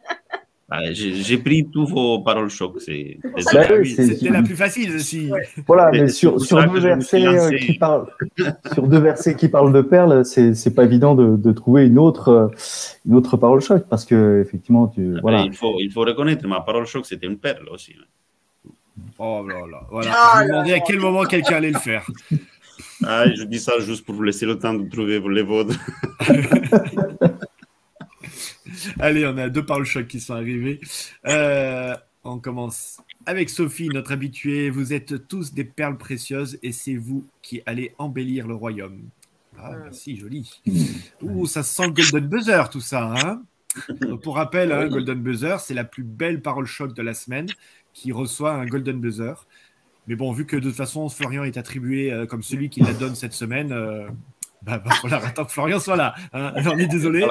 là. 0.81 0.91
J'ai 0.93 1.37
pris 1.37 1.67
tous 1.71 1.85
vos 1.85 2.19
paroles 2.19 2.49
choc. 2.49 2.75
C'est 2.79 3.19
C'était 3.37 4.29
la 4.29 4.43
plus 4.43 4.55
facile 4.55 4.95
aussi. 4.95 5.29
Voilà, 5.65 5.89
mais 5.91 6.07
sur, 6.07 6.39
sur, 6.39 6.63
deux 6.71 6.79
versets, 6.79 7.25
euh, 7.25 7.57
qui 7.57 7.73
parlent, 7.73 8.07
sur 8.73 8.87
deux 8.87 8.99
versets 8.99 9.35
qui 9.35 9.47
parlent 9.49 9.73
de 9.73 9.81
perles, 9.81 10.25
c'est 10.25 10.75
pas 10.75 10.83
évident 10.83 11.15
de, 11.15 11.35
de, 11.35 11.51
trouver 11.51 11.87
une 11.87 11.99
autre, 11.99 12.51
une 13.05 13.15
autre 13.15 13.37
parole 13.37 13.61
choc 13.61 13.85
parce 13.89 14.05
que 14.05 14.41
effectivement, 14.45 14.87
tu, 14.87 15.19
voilà. 15.21 15.41
Il 15.41 15.53
faut, 15.53 15.75
il 15.79 15.91
faut 15.91 16.01
reconnaître, 16.01 16.47
ma 16.47 16.61
parole 16.61 16.85
choc, 16.85 17.05
c'était 17.05 17.27
une 17.27 17.37
perle 17.37 17.69
aussi. 17.69 17.93
Oh 19.19 19.45
là 19.47 19.55
là, 19.69 19.81
voilà. 19.89 20.11
Ah, 20.13 20.39
je 20.39 20.43
me 20.43 20.47
demandais 20.49 20.73
à 20.73 20.79
quel 20.79 20.99
moment 20.99 21.23
quelqu'un 21.23 21.57
allait 21.57 21.71
le 21.71 21.79
faire. 21.79 22.05
Ah, 23.05 23.25
je 23.31 23.43
dis 23.43 23.59
ça 23.59 23.73
juste 23.79 24.05
pour 24.05 24.15
vous 24.15 24.23
laisser 24.23 24.45
le 24.45 24.57
temps 24.57 24.73
de 24.73 24.89
trouver 24.89 25.19
les 25.19 25.43
vôtres. 25.43 25.77
Allez, 28.99 29.25
on 29.25 29.38
a 29.38 29.49
deux 29.49 29.65
paroles 29.65 29.86
choc 29.86 30.08
qui 30.08 30.19
sont 30.19 30.34
arrivées. 30.34 30.80
Euh, 31.27 31.95
on 32.23 32.39
commence 32.39 33.01
avec 33.25 33.49
Sophie, 33.49 33.89
notre 33.89 34.12
habituée. 34.12 34.69
Vous 34.69 34.93
êtes 34.93 35.27
tous 35.27 35.53
des 35.53 35.63
perles 35.63 35.97
précieuses 35.97 36.60
et 36.63 36.71
c'est 36.71 36.95
vous 36.95 37.25
qui 37.41 37.62
allez 37.65 37.93
embellir 37.97 38.47
le 38.47 38.56
royaume. 38.56 39.01
Ah, 39.58 39.71
merci, 39.82 40.17
joli. 40.17 40.62
Ouh, 41.21 41.45
ça 41.45 41.63
sent 41.63 41.89
Golden 41.91 42.27
Buzzer, 42.27 42.69
tout 42.69 42.82
ça. 42.82 43.13
Hein 43.17 43.41
pour 44.23 44.36
rappel, 44.36 44.71
hein, 44.71 44.88
Golden 44.88 45.21
Buzzer, 45.21 45.60
c'est 45.60 45.73
la 45.73 45.84
plus 45.84 46.03
belle 46.03 46.41
parole 46.41 46.65
choc 46.65 46.93
de 46.93 47.01
la 47.01 47.13
semaine 47.13 47.47
qui 47.93 48.12
reçoit 48.12 48.53
un 48.53 48.65
Golden 48.65 48.99
Buzzer. 48.99 49.45
Mais 50.08 50.15
bon, 50.15 50.32
vu 50.32 50.45
que 50.45 50.56
de 50.56 50.62
toute 50.62 50.75
façon, 50.75 51.10
Florian 51.10 51.43
est 51.43 51.58
attribué 51.58 52.12
euh, 52.12 52.25
comme 52.25 52.43
celui 52.43 52.69
qui 52.69 52.82
la 52.82 52.93
donne 52.93 53.15
cette 53.15 53.34
semaine, 53.34 53.71
euh, 53.71 54.08
bah, 54.62 54.80
bah 54.80 54.91
voilà, 55.02 55.17
attends 55.26 55.46
que 55.46 55.52
Florian 55.52 55.80
soit 55.80 55.96
là. 55.96 56.15
Hein. 56.34 56.54
on 56.65 56.78
est 56.78 56.88
désolé. 56.88 57.26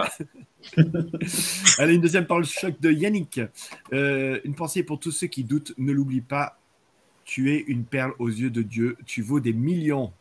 Allez, 1.79 1.95
une 1.95 2.01
deuxième 2.01 2.27
parole 2.27 2.45
choc 2.45 2.81
de 2.81 2.91
Yannick. 2.91 3.41
Euh, 3.93 4.41
une 4.45 4.55
pensée 4.55 4.83
pour 4.83 4.99
tous 4.99 5.13
ceux 5.13 5.27
qui 5.27 5.45
doutent, 5.45 5.73
ne 5.79 5.93
l'oublie 5.93 6.21
pas. 6.21 6.59
Tu 7.25 7.53
es 7.53 7.59
une 7.67 7.85
perle 7.85 8.13
aux 8.19 8.29
yeux 8.29 8.51
de 8.51 8.63
Dieu. 8.63 8.97
Tu 9.05 9.23
vaux 9.23 9.41
des 9.41 9.53
millions. 9.53 10.13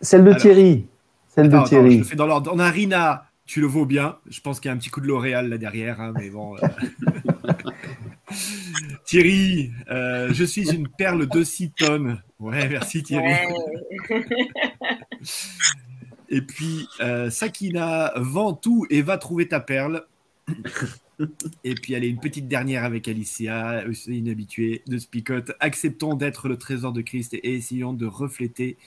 Celle 0.00 0.24
de 0.24 0.34
Thierry. 0.34 0.86
Celle 1.28 1.48
de 1.48 1.64
Thierry. 1.64 1.98
je 1.98 2.04
fais 2.04 2.16
dans 2.16 2.26
l'ordre. 2.26 2.50
On 2.52 2.58
a 2.58 2.68
Rina. 2.68 3.26
Tu 3.46 3.60
le 3.60 3.66
vaux 3.66 3.86
bien. 3.86 4.16
Je 4.28 4.40
pense 4.40 4.60
qu'il 4.60 4.68
y 4.68 4.72
a 4.72 4.74
un 4.74 4.78
petit 4.78 4.90
coup 4.90 5.00
de 5.00 5.06
L'Oréal 5.06 5.48
là 5.48 5.58
derrière. 5.58 6.00
Hein, 6.00 6.12
mais 6.16 6.30
bon. 6.30 6.56
Thierry, 9.04 9.70
euh, 9.90 10.32
je 10.32 10.44
suis 10.44 10.70
une 10.70 10.88
perle 10.88 11.28
de 11.28 11.42
6 11.42 11.72
tonnes. 11.72 12.22
Ouais, 12.38 12.68
merci 12.68 13.02
Thierry. 13.02 13.34
et 16.28 16.42
puis, 16.42 16.88
euh, 17.00 17.30
Sakina, 17.30 18.12
vend 18.16 18.54
tout 18.54 18.86
et 18.90 19.02
va 19.02 19.18
trouver 19.18 19.48
ta 19.48 19.60
perle. 19.60 20.04
Et 21.64 21.74
puis, 21.74 21.92
est 21.92 22.08
une 22.08 22.20
petite 22.20 22.48
dernière 22.48 22.84
avec 22.84 23.06
Alicia, 23.06 23.84
aussi 23.86 24.18
une 24.18 24.30
habituée 24.30 24.82
de 24.86 24.96
Spicote. 24.96 25.52
Acceptons 25.60 26.14
d'être 26.14 26.48
le 26.48 26.56
trésor 26.56 26.92
de 26.92 27.02
Christ 27.02 27.34
et 27.34 27.54
essayons 27.54 27.92
de 27.92 28.06
refléter, 28.06 28.78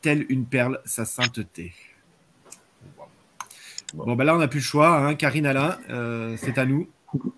telle 0.00 0.26
une 0.28 0.44
perle, 0.44 0.80
sa 0.84 1.04
sainteté. 1.04 1.72
Bon, 3.94 4.16
ben 4.16 4.24
là, 4.24 4.34
on 4.34 4.38
n'a 4.38 4.48
plus 4.48 4.58
le 4.58 4.64
choix. 4.64 4.98
Hein. 4.98 5.14
Karine 5.14 5.46
Alain, 5.46 5.78
euh, 5.88 6.36
c'est 6.36 6.58
à 6.58 6.66
nous. 6.66 6.88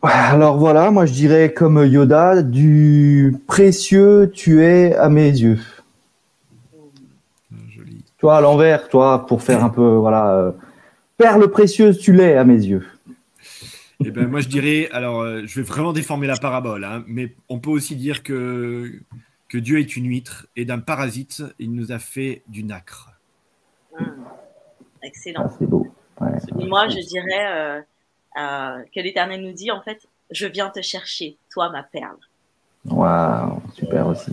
Alors 0.02 0.58
voilà, 0.58 0.90
moi 0.90 1.06
je 1.06 1.12
dirais 1.12 1.52
comme 1.52 1.84
Yoda, 1.84 2.42
du 2.42 3.36
précieux 3.46 4.30
tu 4.34 4.64
es 4.64 4.94
à 4.96 5.08
mes 5.08 5.28
yeux. 5.28 5.60
Joli. 7.68 8.04
Toi 8.18 8.38
à 8.38 8.40
l'envers, 8.40 8.88
toi 8.88 9.26
pour 9.26 9.42
faire 9.42 9.62
un 9.62 9.68
peu 9.70 9.94
voilà, 9.94 10.34
euh, 10.34 10.52
perle 11.16 11.48
précieuse 11.50 11.98
tu 11.98 12.12
l'es 12.12 12.36
à 12.36 12.44
mes 12.44 12.56
yeux. 12.56 12.84
Eh 14.04 14.10
ben 14.10 14.26
moi 14.26 14.40
je 14.40 14.48
dirais, 14.48 14.88
alors 14.92 15.20
euh, 15.20 15.42
je 15.44 15.60
vais 15.60 15.66
vraiment 15.66 15.92
déformer 15.92 16.26
la 16.26 16.36
parabole, 16.36 16.84
hein, 16.84 17.04
mais 17.06 17.34
on 17.48 17.60
peut 17.60 17.70
aussi 17.70 17.94
dire 17.94 18.24
que 18.24 18.90
que 19.48 19.58
Dieu 19.58 19.78
est 19.78 19.96
une 19.96 20.06
huître 20.06 20.46
et 20.56 20.64
d'un 20.64 20.80
parasite 20.80 21.44
il 21.60 21.72
nous 21.72 21.92
a 21.92 22.00
fait 22.00 22.42
du 22.48 22.64
nacre. 22.64 23.12
Mmh. 23.98 24.04
Excellent. 25.02 25.44
Ah, 25.46 25.54
c'est 25.58 25.66
beau. 25.66 25.86
moi 26.66 26.88
je 26.88 26.98
dirais 27.06 27.46
euh, 27.46 27.80
euh, 28.38 28.82
que 28.94 29.00
l'Éternel 29.00 29.42
nous 29.42 29.52
dit, 29.52 29.70
en 29.70 29.82
fait, 29.82 30.06
je 30.30 30.46
viens 30.46 30.70
te 30.70 30.80
chercher, 30.80 31.36
toi 31.50 31.70
ma 31.70 31.82
perle. 31.82 32.16
Waouh, 32.86 33.60
super 33.74 34.06
aussi. 34.06 34.32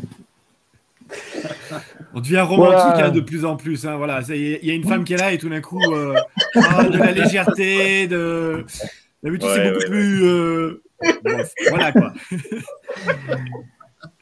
On 2.14 2.20
devient 2.20 2.42
romantique 2.42 3.02
hein, 3.02 3.12
de 3.12 3.22
plus 3.22 3.46
en 3.46 3.56
plus. 3.56 3.86
Hein, 3.86 3.96
voilà, 3.98 4.22
il 4.30 4.66
y 4.66 4.72
a 4.72 4.74
une 4.74 4.84
femme 4.84 5.04
qui 5.04 5.14
est 5.14 5.18
là 5.18 5.32
et 5.32 5.38
tout 5.38 5.50
d'un 5.50 5.62
coup, 5.62 5.82
euh, 5.92 6.16
ah, 6.56 6.84
de 6.84 6.98
la 6.98 7.12
légèreté, 7.12 8.08
de. 8.08 8.66
D'habitude, 9.24 9.50
c'est 9.54 9.72
beaucoup 9.72 9.86
plus. 9.88 10.24
Euh, 10.26 10.84
voilà 11.70 11.92
quoi. 11.92 12.14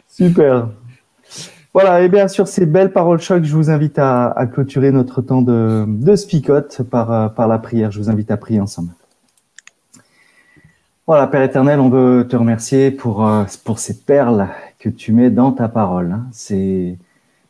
Super. 0.07 0.69
Voilà, 1.73 2.01
et 2.01 2.07
bien 2.07 2.29
sûr, 2.29 2.47
ces 2.47 2.65
belles 2.65 2.93
paroles 2.93 3.19
choc, 3.19 3.43
je 3.43 3.53
vous 3.53 3.69
invite 3.69 3.99
à, 3.99 4.47
clôturer 4.53 4.91
notre 4.91 5.21
temps 5.21 5.41
de, 5.41 5.83
de 5.85 6.15
spicote 6.15 6.83
par, 6.83 7.33
par 7.33 7.49
la 7.49 7.59
prière. 7.59 7.91
Je 7.91 7.99
vous 7.99 8.09
invite 8.09 8.31
à 8.31 8.37
prier 8.37 8.61
ensemble. 8.61 8.91
Voilà, 11.07 11.27
Père 11.27 11.43
éternel, 11.43 11.79
on 11.79 11.89
veut 11.89 12.27
te 12.27 12.35
remercier 12.35 12.89
pour, 12.89 13.27
euh, 13.27 13.43
pour 13.63 13.77
ces 13.77 13.93
perles 14.01 14.49
que 14.79 14.89
tu 14.89 15.11
mets 15.11 15.29
dans 15.29 15.51
ta 15.51 15.67
parole, 15.67 16.11
hein. 16.13 16.25
ces, 16.31 16.97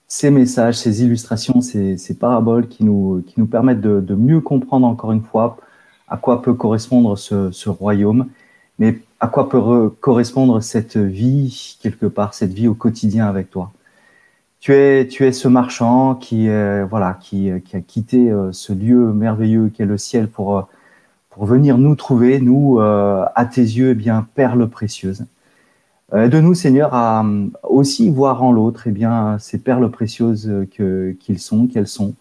ces 0.07 0.29
messages, 0.29 0.75
ces 0.75 1.03
illustrations, 1.03 1.61
ces, 1.61 2.17
paraboles 2.19 2.67
qui 2.67 2.83
nous, 2.83 3.23
qui 3.25 3.39
nous 3.39 3.47
permettent 3.47 3.79
de, 3.79 4.01
de, 4.01 4.13
mieux 4.15 4.41
comprendre 4.41 4.85
encore 4.85 5.13
une 5.13 5.21
fois 5.21 5.57
à 6.09 6.17
quoi 6.17 6.41
peut 6.41 6.53
correspondre 6.53 7.17
ce, 7.17 7.49
ce 7.51 7.69
royaume, 7.69 8.27
mais 8.77 8.99
à 9.21 9.27
quoi 9.29 9.47
peut 9.47 9.89
correspondre 10.01 10.61
cette 10.61 10.97
vie, 10.97 11.77
quelque 11.81 12.07
part, 12.07 12.33
cette 12.33 12.51
vie 12.53 12.67
au 12.67 12.75
quotidien 12.75 13.25
avec 13.27 13.49
toi. 13.51 13.71
Tu 14.59 14.73
es, 14.73 15.07
tu 15.07 15.25
es 15.25 15.31
ce 15.31 15.47
marchand 15.47 16.15
qui, 16.15 16.47
voilà, 16.89 17.17
qui, 17.21 17.51
qui 17.63 17.75
a 17.77 17.81
quitté 17.81 18.31
euh, 18.31 18.51
ce 18.51 18.73
lieu 18.73 19.13
merveilleux 19.13 19.69
qu'est 19.69 19.85
le 19.85 19.97
ciel 19.97 20.27
pour 20.27 20.57
euh, 20.57 20.61
pour 21.35 21.45
venir 21.45 21.77
nous 21.77 21.95
trouver, 21.95 22.39
nous, 22.39 22.79
euh, 22.79 23.25
à 23.35 23.45
tes 23.45 23.61
yeux, 23.61 23.89
eh 23.89 23.93
bien, 23.93 24.25
perles 24.35 24.69
précieuses. 24.69 25.25
Euh, 26.13 26.29
de 26.29 26.39
nous, 26.39 26.53
Seigneur, 26.53 26.93
à 26.93 27.25
aussi 27.63 28.09
voir 28.09 28.41
en 28.41 28.53
l'autre 28.53 28.83
eh 28.85 28.91
bien, 28.91 29.37
ces 29.37 29.57
perles 29.57 29.91
précieuses 29.91 30.49
que, 30.71 31.13
qu'ils 31.19 31.39
sont, 31.39 31.67
qu'elles 31.67 31.89
sont. 31.89 32.13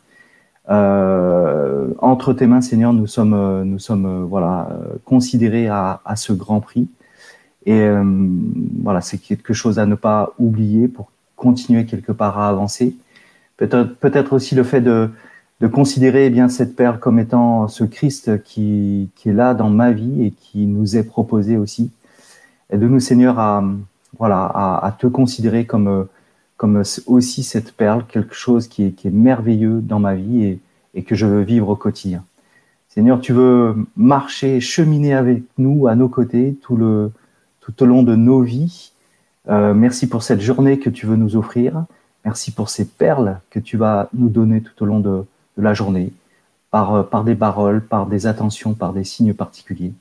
Euh, 0.68 1.94
entre 2.00 2.32
tes 2.32 2.48
mains, 2.48 2.60
Seigneur, 2.60 2.92
nous 2.92 3.06
sommes, 3.06 3.62
nous 3.62 3.78
sommes 3.78 4.24
voilà, 4.24 4.68
considérés 5.04 5.68
à, 5.68 6.00
à 6.04 6.16
ce 6.16 6.32
grand 6.32 6.58
prix. 6.58 6.88
Et 7.66 7.86
voilà, 8.82 9.00
c'est 9.00 9.18
quelque 9.18 9.54
chose 9.54 9.78
à 9.78 9.86
ne 9.86 9.94
pas 9.94 10.34
oublier 10.40 10.88
pour 10.88 11.12
continuer 11.36 11.86
quelque 11.86 12.10
part 12.10 12.40
à 12.40 12.48
avancer. 12.48 12.96
Peut-être, 13.58 13.94
peut-être 13.94 14.32
aussi 14.32 14.56
le 14.56 14.64
fait 14.64 14.80
de, 14.80 15.08
de 15.64 15.68
considérer 15.68 16.26
eh 16.26 16.30
bien 16.30 16.50
cette 16.50 16.76
perle 16.76 16.98
comme 16.98 17.18
étant 17.18 17.68
ce 17.68 17.84
Christ 17.84 18.42
qui, 18.42 19.08
qui, 19.16 19.30
est 19.30 19.32
là 19.32 19.54
dans 19.54 19.70
ma 19.70 19.92
vie 19.92 20.22
et 20.26 20.30
qui 20.30 20.66
nous 20.66 20.98
est 20.98 21.04
proposé 21.04 21.56
aussi. 21.56 21.90
Et 22.70 22.76
de 22.76 22.86
nous, 22.86 23.00
Seigneur, 23.00 23.38
à, 23.38 23.64
voilà, 24.18 24.44
à, 24.44 24.94
te 24.98 25.06
considérer 25.06 25.64
comme, 25.64 26.06
comme 26.58 26.82
aussi 27.06 27.42
cette 27.42 27.72
perle, 27.72 28.04
quelque 28.06 28.34
chose 28.34 28.68
qui 28.68 28.84
est, 28.84 29.04
merveilleux 29.06 29.80
dans 29.80 29.98
ma 30.00 30.14
vie 30.14 30.44
et, 30.44 30.60
et, 30.92 31.02
que 31.02 31.14
je 31.14 31.24
veux 31.24 31.40
vivre 31.40 31.70
au 31.70 31.76
quotidien. 31.76 32.22
Seigneur, 32.90 33.22
tu 33.22 33.32
veux 33.32 33.74
marcher, 33.96 34.60
cheminer 34.60 35.14
avec 35.14 35.44
nous, 35.56 35.86
à 35.86 35.94
nos 35.94 36.10
côtés, 36.10 36.58
tout, 36.60 36.76
le, 36.76 37.10
tout 37.62 37.82
au 37.82 37.86
long 37.86 38.02
de 38.02 38.14
nos 38.14 38.42
vies. 38.42 38.92
Euh, 39.48 39.72
merci 39.72 40.10
pour 40.10 40.24
cette 40.24 40.42
journée 40.42 40.78
que 40.78 40.90
tu 40.90 41.06
veux 41.06 41.16
nous 41.16 41.36
offrir. 41.36 41.86
Merci 42.26 42.52
pour 42.52 42.68
ces 42.68 42.84
perles 42.84 43.40
que 43.48 43.60
tu 43.60 43.78
vas 43.78 44.10
nous 44.12 44.28
donner 44.28 44.60
tout 44.60 44.82
au 44.82 44.84
long 44.84 45.00
de, 45.00 45.24
de 45.56 45.62
la 45.62 45.74
journée, 45.74 46.12
par, 46.70 46.94
euh, 46.94 47.02
par 47.02 47.24
des 47.24 47.34
paroles, 47.34 47.80
par 47.80 48.06
des 48.06 48.26
attentions, 48.26 48.74
par 48.74 48.92
des 48.92 49.04
signes 49.04 49.34
particuliers. 49.34 49.92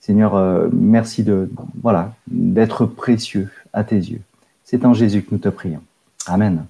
Seigneur, 0.00 0.34
euh, 0.34 0.68
merci 0.72 1.22
de 1.22 1.50
voilà 1.80 2.12
d'être 2.26 2.86
précieux 2.86 3.50
à 3.72 3.84
tes 3.84 3.96
yeux. 3.96 4.20
C'est 4.64 4.84
en 4.84 4.94
Jésus 4.94 5.22
que 5.22 5.28
nous 5.32 5.38
te 5.38 5.48
prions. 5.48 5.82
Amen. 6.26 6.64